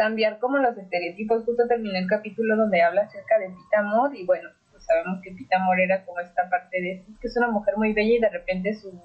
cambiar 0.00 0.38
como 0.38 0.56
los 0.56 0.78
estereotipos. 0.78 1.44
Justo 1.44 1.68
terminé 1.68 1.98
el 1.98 2.06
capítulo 2.06 2.56
donde 2.56 2.80
habla 2.80 3.02
acerca 3.02 3.38
de 3.38 3.50
Pita 3.50 3.80
Amor 3.80 4.16
y 4.16 4.24
bueno, 4.24 4.48
sabemos 4.78 5.20
que 5.22 5.32
Pita 5.32 5.58
Morera 5.58 6.06
como 6.06 6.20
esta 6.20 6.48
parte 6.48 6.80
de 6.80 7.04
que 7.20 7.26
es 7.26 7.36
una 7.36 7.48
mujer 7.48 7.76
muy 7.76 7.92
bella 7.92 8.14
y 8.14 8.18
de 8.18 8.30
repente 8.30 8.72
su, 8.72 8.98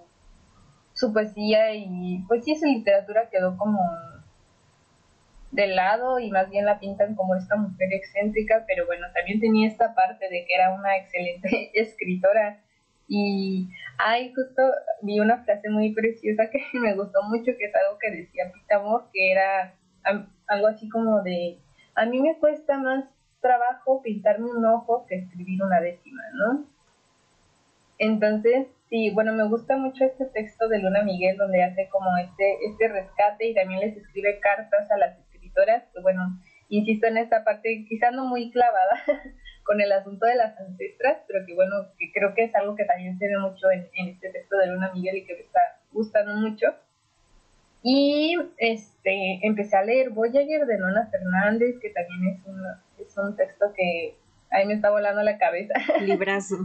su 0.93 1.11
poesía 1.11 1.75
y 1.75 2.23
pues 2.29 2.45
sí 2.45 2.53
esa 2.53 2.67
literatura 2.67 3.29
quedó 3.29 3.57
como 3.57 3.77
de 5.51 5.67
lado 5.67 6.17
y 6.19 6.31
más 6.31 6.49
bien 6.49 6.63
la 6.63 6.79
pintan 6.79 7.13
como 7.15 7.35
esta 7.35 7.57
mujer 7.57 7.89
excéntrica, 7.91 8.63
pero 8.65 8.85
bueno, 8.85 9.05
también 9.13 9.41
tenía 9.41 9.67
esta 9.67 9.93
parte 9.93 10.29
de 10.29 10.45
que 10.45 10.55
era 10.55 10.73
una 10.73 10.95
excelente 10.95 11.71
escritora 11.77 12.61
y 13.09 13.67
ay, 13.97 14.33
justo 14.33 14.61
vi 15.01 15.19
una 15.19 15.43
frase 15.43 15.69
muy 15.69 15.93
preciosa 15.93 16.49
que 16.49 16.63
me 16.79 16.95
gustó 16.95 17.21
mucho, 17.23 17.51
que 17.57 17.65
es 17.65 17.75
algo 17.75 17.99
que 17.99 18.11
decía 18.11 18.49
Pita 18.53 18.77
Amor, 18.77 19.09
que 19.11 19.33
era 19.33 19.75
algo 20.47 20.67
así 20.67 20.89
como 20.89 21.21
de, 21.21 21.59
a 21.95 22.05
mí 22.05 22.21
me 22.21 22.37
cuesta 22.37 22.77
más 22.77 23.05
trabajo 23.41 24.01
pintarme 24.01 24.49
un 24.49 24.65
ojo 24.65 25.05
que 25.07 25.15
escribir 25.15 25.61
una 25.63 25.79
décima, 25.79 26.23
¿no? 26.33 26.65
Entonces, 27.97 28.67
sí, 28.89 29.11
bueno, 29.11 29.33
me 29.33 29.47
gusta 29.47 29.77
mucho 29.77 30.03
este 30.03 30.25
texto 30.25 30.67
de 30.67 30.79
Luna 30.79 31.03
Miguel 31.03 31.37
donde 31.37 31.63
hace 31.63 31.87
como 31.89 32.17
este, 32.17 32.65
este 32.65 32.87
rescate 32.87 33.47
y 33.47 33.53
también 33.53 33.79
les 33.81 33.95
escribe 33.95 34.39
cartas 34.39 34.89
a 34.91 34.97
las 34.97 35.17
escritoras, 35.19 35.83
que 35.93 36.01
bueno, 36.01 36.39
insisto 36.69 37.07
en 37.07 37.17
esta 37.17 37.43
parte, 37.43 37.85
quizá 37.87 38.11
no 38.11 38.25
muy 38.25 38.51
clavada 38.51 39.01
con 39.63 39.79
el 39.79 39.91
asunto 39.91 40.25
de 40.25 40.35
las 40.35 40.59
ancestras, 40.59 41.19
pero 41.27 41.45
que 41.45 41.53
bueno, 41.53 41.75
que 41.97 42.11
creo 42.11 42.33
que 42.33 42.45
es 42.45 42.55
algo 42.55 42.75
que 42.75 42.85
también 42.85 43.17
se 43.17 43.27
ve 43.27 43.37
mucho 43.37 43.71
en, 43.71 43.87
en 43.93 44.09
este 44.09 44.29
texto 44.31 44.57
de 44.57 44.67
Luna 44.67 44.91
Miguel 44.93 45.17
y 45.17 45.25
que 45.25 45.35
me 45.35 45.41
está 45.41 45.61
gustando 45.91 46.33
mucho. 46.35 46.67
Y 47.87 48.35
este, 48.57 49.45
empecé 49.45 49.77
a 49.77 49.83
leer 49.83 50.09
Voyager 50.09 50.65
de 50.65 50.79
Nona 50.79 51.07
Fernández, 51.11 51.75
que 51.79 51.91
también 51.91 52.33
es, 52.33 53.07
es 53.07 53.15
un 53.15 53.35
texto 53.35 53.73
que 53.75 54.17
a 54.49 54.57
mí 54.57 54.65
me 54.65 54.73
está 54.73 54.89
volando 54.89 55.21
la 55.21 55.37
cabeza. 55.37 55.75
Librazo. 56.01 56.55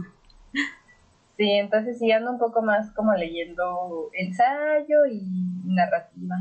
Sí, 1.37 1.51
entonces 1.51 1.99
sí 1.99 2.11
ando 2.11 2.31
un 2.31 2.39
poco 2.39 2.63
más 2.63 2.89
como 2.93 3.13
leyendo 3.13 4.09
ensayo 4.13 5.05
y 5.05 5.21
narrativa. 5.63 6.37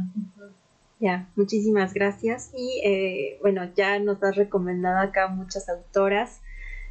Ya, 0.98 1.28
muchísimas 1.36 1.92
gracias. 1.92 2.50
Y 2.56 2.80
eh, 2.82 3.38
bueno, 3.42 3.70
ya 3.74 3.98
nos 3.98 4.22
has 4.22 4.36
recomendado 4.36 4.98
acá 5.00 5.28
muchas 5.28 5.68
autoras, 5.68 6.40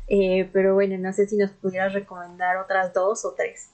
eh, 0.07 0.47
pero 0.53 0.75
bueno, 0.75 0.95
no 0.99 1.11
sé 1.11 1.27
si 1.27 1.37
nos 1.37 1.53
pudieras 1.53 1.93
recomendar 1.93 2.57
otras 2.57 2.93
dos 2.93 3.25
o 3.25 3.33
tres. 3.33 3.71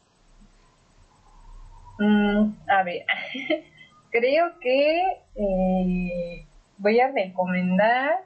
Mm, 2.00 2.54
a 2.70 2.84
ver, 2.84 3.06
creo 4.16 4.58
que 4.60 5.02
eh, 5.36 6.48
voy 6.78 7.00
a 7.02 7.12
recomendar 7.12 8.24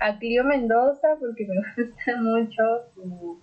a 0.00 0.18
Clio 0.18 0.42
Mendoza 0.42 1.16
porque 1.20 1.46
me 1.46 1.56
gusta 1.76 2.16
mucho 2.20 2.62
su, 2.92 3.40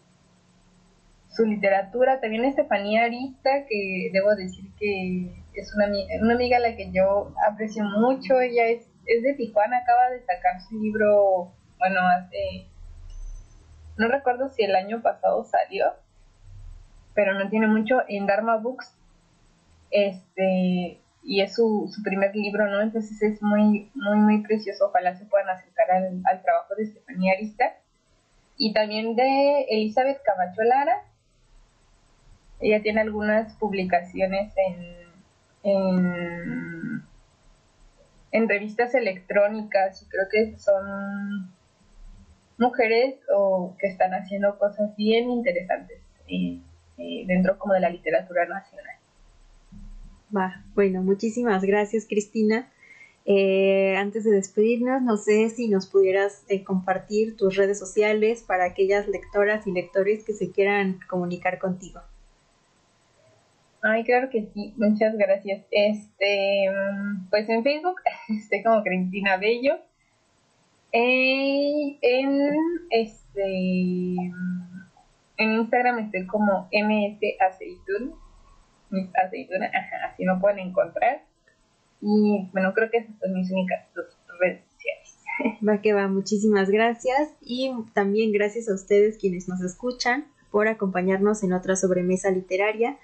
su 1.30 1.46
literatura. 1.46 2.20
También 2.20 2.44
Estefanía 2.44 3.06
Arista, 3.06 3.66
que 3.70 4.10
debo 4.12 4.36
decir 4.36 4.66
que 4.78 5.42
es 5.54 5.74
una, 5.74 5.88
una 6.22 6.34
amiga 6.34 6.58
a 6.58 6.60
la 6.60 6.76
que 6.76 6.92
yo 6.92 7.34
aprecio 7.48 7.86
mucho. 7.86 8.42
Ella 8.42 8.68
es, 8.68 8.86
es 9.06 9.24
de 9.24 9.34
Tijuana, 9.34 9.78
acaba 9.78 10.10
de 10.10 10.20
sacar 10.20 10.62
su 10.68 10.78
libro, 10.82 11.54
bueno, 11.80 12.02
hace, 12.02 12.68
no 13.98 14.10
recuerdo 14.10 14.50
si 14.50 14.64
el 14.64 14.76
año 14.76 15.02
pasado 15.02 15.46
salió, 15.46 15.94
pero 17.14 17.34
no 17.36 17.50
tiene 17.50 17.68
mucho, 17.68 18.02
en 18.10 18.28
Dharma 18.28 18.58
Books. 18.58 18.98
Este, 19.92 21.03
y 21.24 21.42
es 21.42 21.56
su, 21.56 21.90
su 21.94 22.04
primer 22.04 22.36
libro, 22.36 22.68
¿no? 22.68 22.82
Entonces 22.82 23.22
es 23.22 23.42
muy, 23.42 23.90
muy, 23.96 24.18
muy 24.18 24.44
precioso. 24.44 24.88
Ojalá 24.88 25.16
se 25.16 25.26
puedan 25.26 25.50
acercar 25.50 25.90
al, 25.92 26.22
al 26.26 26.42
trabajo 26.42 26.76
de 26.76 26.84
Estefanía 26.84 27.34
Arista. 27.34 27.78
Y 28.58 28.74
también 28.74 29.16
de 29.16 29.66
Elizabeth 29.70 30.22
Camacho 30.24 30.64
Lara. 30.64 31.02
Ella 32.60 32.82
tiene 32.82 33.02
algunas 33.02 33.54
publicaciones 33.56 34.54
en, 34.58 35.04
en, 38.32 38.50
revistas 38.50 38.94
electrónicas 38.94 40.02
y 40.04 40.06
creo 40.08 40.28
que 40.30 40.58
son 40.60 41.54
mujeres 42.58 43.16
o 43.34 43.76
que 43.80 43.88
están 43.88 44.14
haciendo 44.14 44.58
cosas 44.60 44.96
bien 44.96 45.30
interesantes 45.30 46.00
eh, 46.28 46.60
eh, 46.98 47.24
dentro 47.26 47.58
como 47.58 47.74
de 47.74 47.80
la 47.80 47.90
literatura 47.90 48.46
nacional. 48.46 48.93
Va, 50.36 50.64
bueno, 50.74 51.04
muchísimas 51.04 51.64
gracias 51.64 52.08
Cristina. 52.08 52.72
Eh, 53.26 53.96
antes 53.98 54.26
de 54.26 54.32
despedirnos, 54.32 55.02
no 55.02 55.16
sé 55.16 55.50
si 55.50 55.70
nos 55.70 55.88
pudieras 55.88 56.44
eh, 56.50 56.64
compartir 56.64 57.38
tus 57.38 57.56
redes 57.56 57.80
sociales 57.80 58.44
para 58.46 58.66
aquellas 58.66 59.08
lectoras 59.08 59.66
y 59.66 59.72
lectores 59.72 60.26
que 60.26 60.34
se 60.34 60.52
quieran 60.52 61.00
comunicar 61.08 61.60
contigo. 61.60 62.02
Ay, 63.82 64.04
claro 64.04 64.30
que 64.30 64.48
sí, 64.54 64.74
muchas 64.78 65.16
gracias. 65.18 65.66
Este, 65.70 66.68
pues 67.30 67.48
en 67.48 67.64
Facebook 67.64 67.96
estoy 68.30 68.64
como 68.64 68.84
Cristina 68.84 69.38
Bello. 69.38 69.76
Eh, 70.92 71.98
en 72.02 72.56
este 72.90 74.14
en 75.38 75.54
Instagram 75.54 76.00
estoy 76.00 76.28
como 76.28 76.70
MS 76.72 77.20
Aceitun 77.40 78.23
mis 78.94 79.10
aceitunas, 79.16 79.72
así 80.06 80.24
me 80.26 80.40
pueden 80.40 80.60
encontrar. 80.60 81.24
Y 82.02 82.50
bueno, 82.54 82.74
creo 82.74 82.90
que 82.90 82.98
esas 82.98 83.18
son 83.20 83.34
mis 83.34 83.52
únicas 83.52 83.86
redes 84.40 84.62
sociales. 84.72 85.60
Va 85.68 85.82
que 85.82 85.94
va, 85.94 86.08
muchísimas 86.08 86.70
gracias 86.70 87.34
y 87.42 87.72
también 87.94 88.32
gracias 88.32 88.70
a 88.70 88.76
ustedes 88.76 89.18
quienes 89.18 89.48
nos 89.48 89.62
escuchan 89.62 90.28
por 90.52 90.68
acompañarnos 90.68 91.44
en 91.44 91.54
otra 91.54 91.76
sobremesa 91.76 92.30
literaria. 92.30 92.98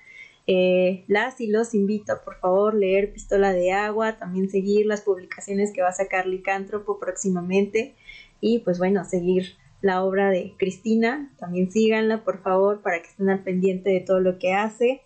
Eh, 0.45 1.03
las 1.07 1.41
y 1.41 1.47
los 1.47 1.73
invito 1.73 2.13
por 2.23 2.39
favor 2.39 2.73
leer 2.73 3.11
Pistola 3.13 3.53
de 3.53 3.71
Agua, 3.71 4.17
también 4.17 4.49
seguir 4.49 4.85
las 4.85 5.01
publicaciones 5.01 5.71
que 5.71 5.81
va 5.81 5.89
a 5.89 5.93
sacar 5.93 6.25
Licántropo 6.25 6.99
próximamente 6.99 7.95
y 8.41 8.59
pues 8.59 8.79
bueno, 8.79 9.05
seguir 9.05 9.57
la 9.81 10.03
obra 10.03 10.29
de 10.29 10.53
Cristina, 10.57 11.31
también 11.37 11.71
síganla 11.71 12.23
por 12.23 12.41
favor 12.41 12.81
para 12.81 13.01
que 13.01 13.07
estén 13.07 13.29
al 13.29 13.43
pendiente 13.43 13.89
de 13.89 14.01
todo 14.01 14.19
lo 14.19 14.39
que 14.39 14.53
hace. 14.53 15.01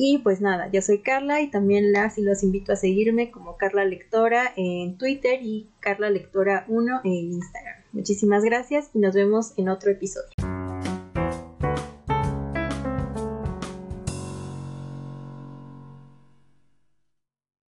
Y 0.00 0.18
pues 0.18 0.40
nada, 0.40 0.70
yo 0.70 0.80
soy 0.80 1.00
Carla 1.00 1.40
y 1.40 1.50
también 1.50 1.90
las 1.90 2.18
y 2.18 2.22
los 2.22 2.44
invito 2.44 2.72
a 2.72 2.76
seguirme 2.76 3.32
como 3.32 3.56
Carla 3.56 3.84
Lectora 3.84 4.52
en 4.54 4.96
Twitter 4.96 5.40
y 5.42 5.68
Carla 5.80 6.08
Lectora 6.08 6.64
1 6.68 7.00
en 7.02 7.32
Instagram. 7.32 7.82
Muchísimas 7.92 8.44
gracias 8.44 8.90
y 8.94 9.00
nos 9.00 9.16
vemos 9.16 9.54
en 9.56 9.68
otro 9.68 9.90
episodio. 9.90 10.47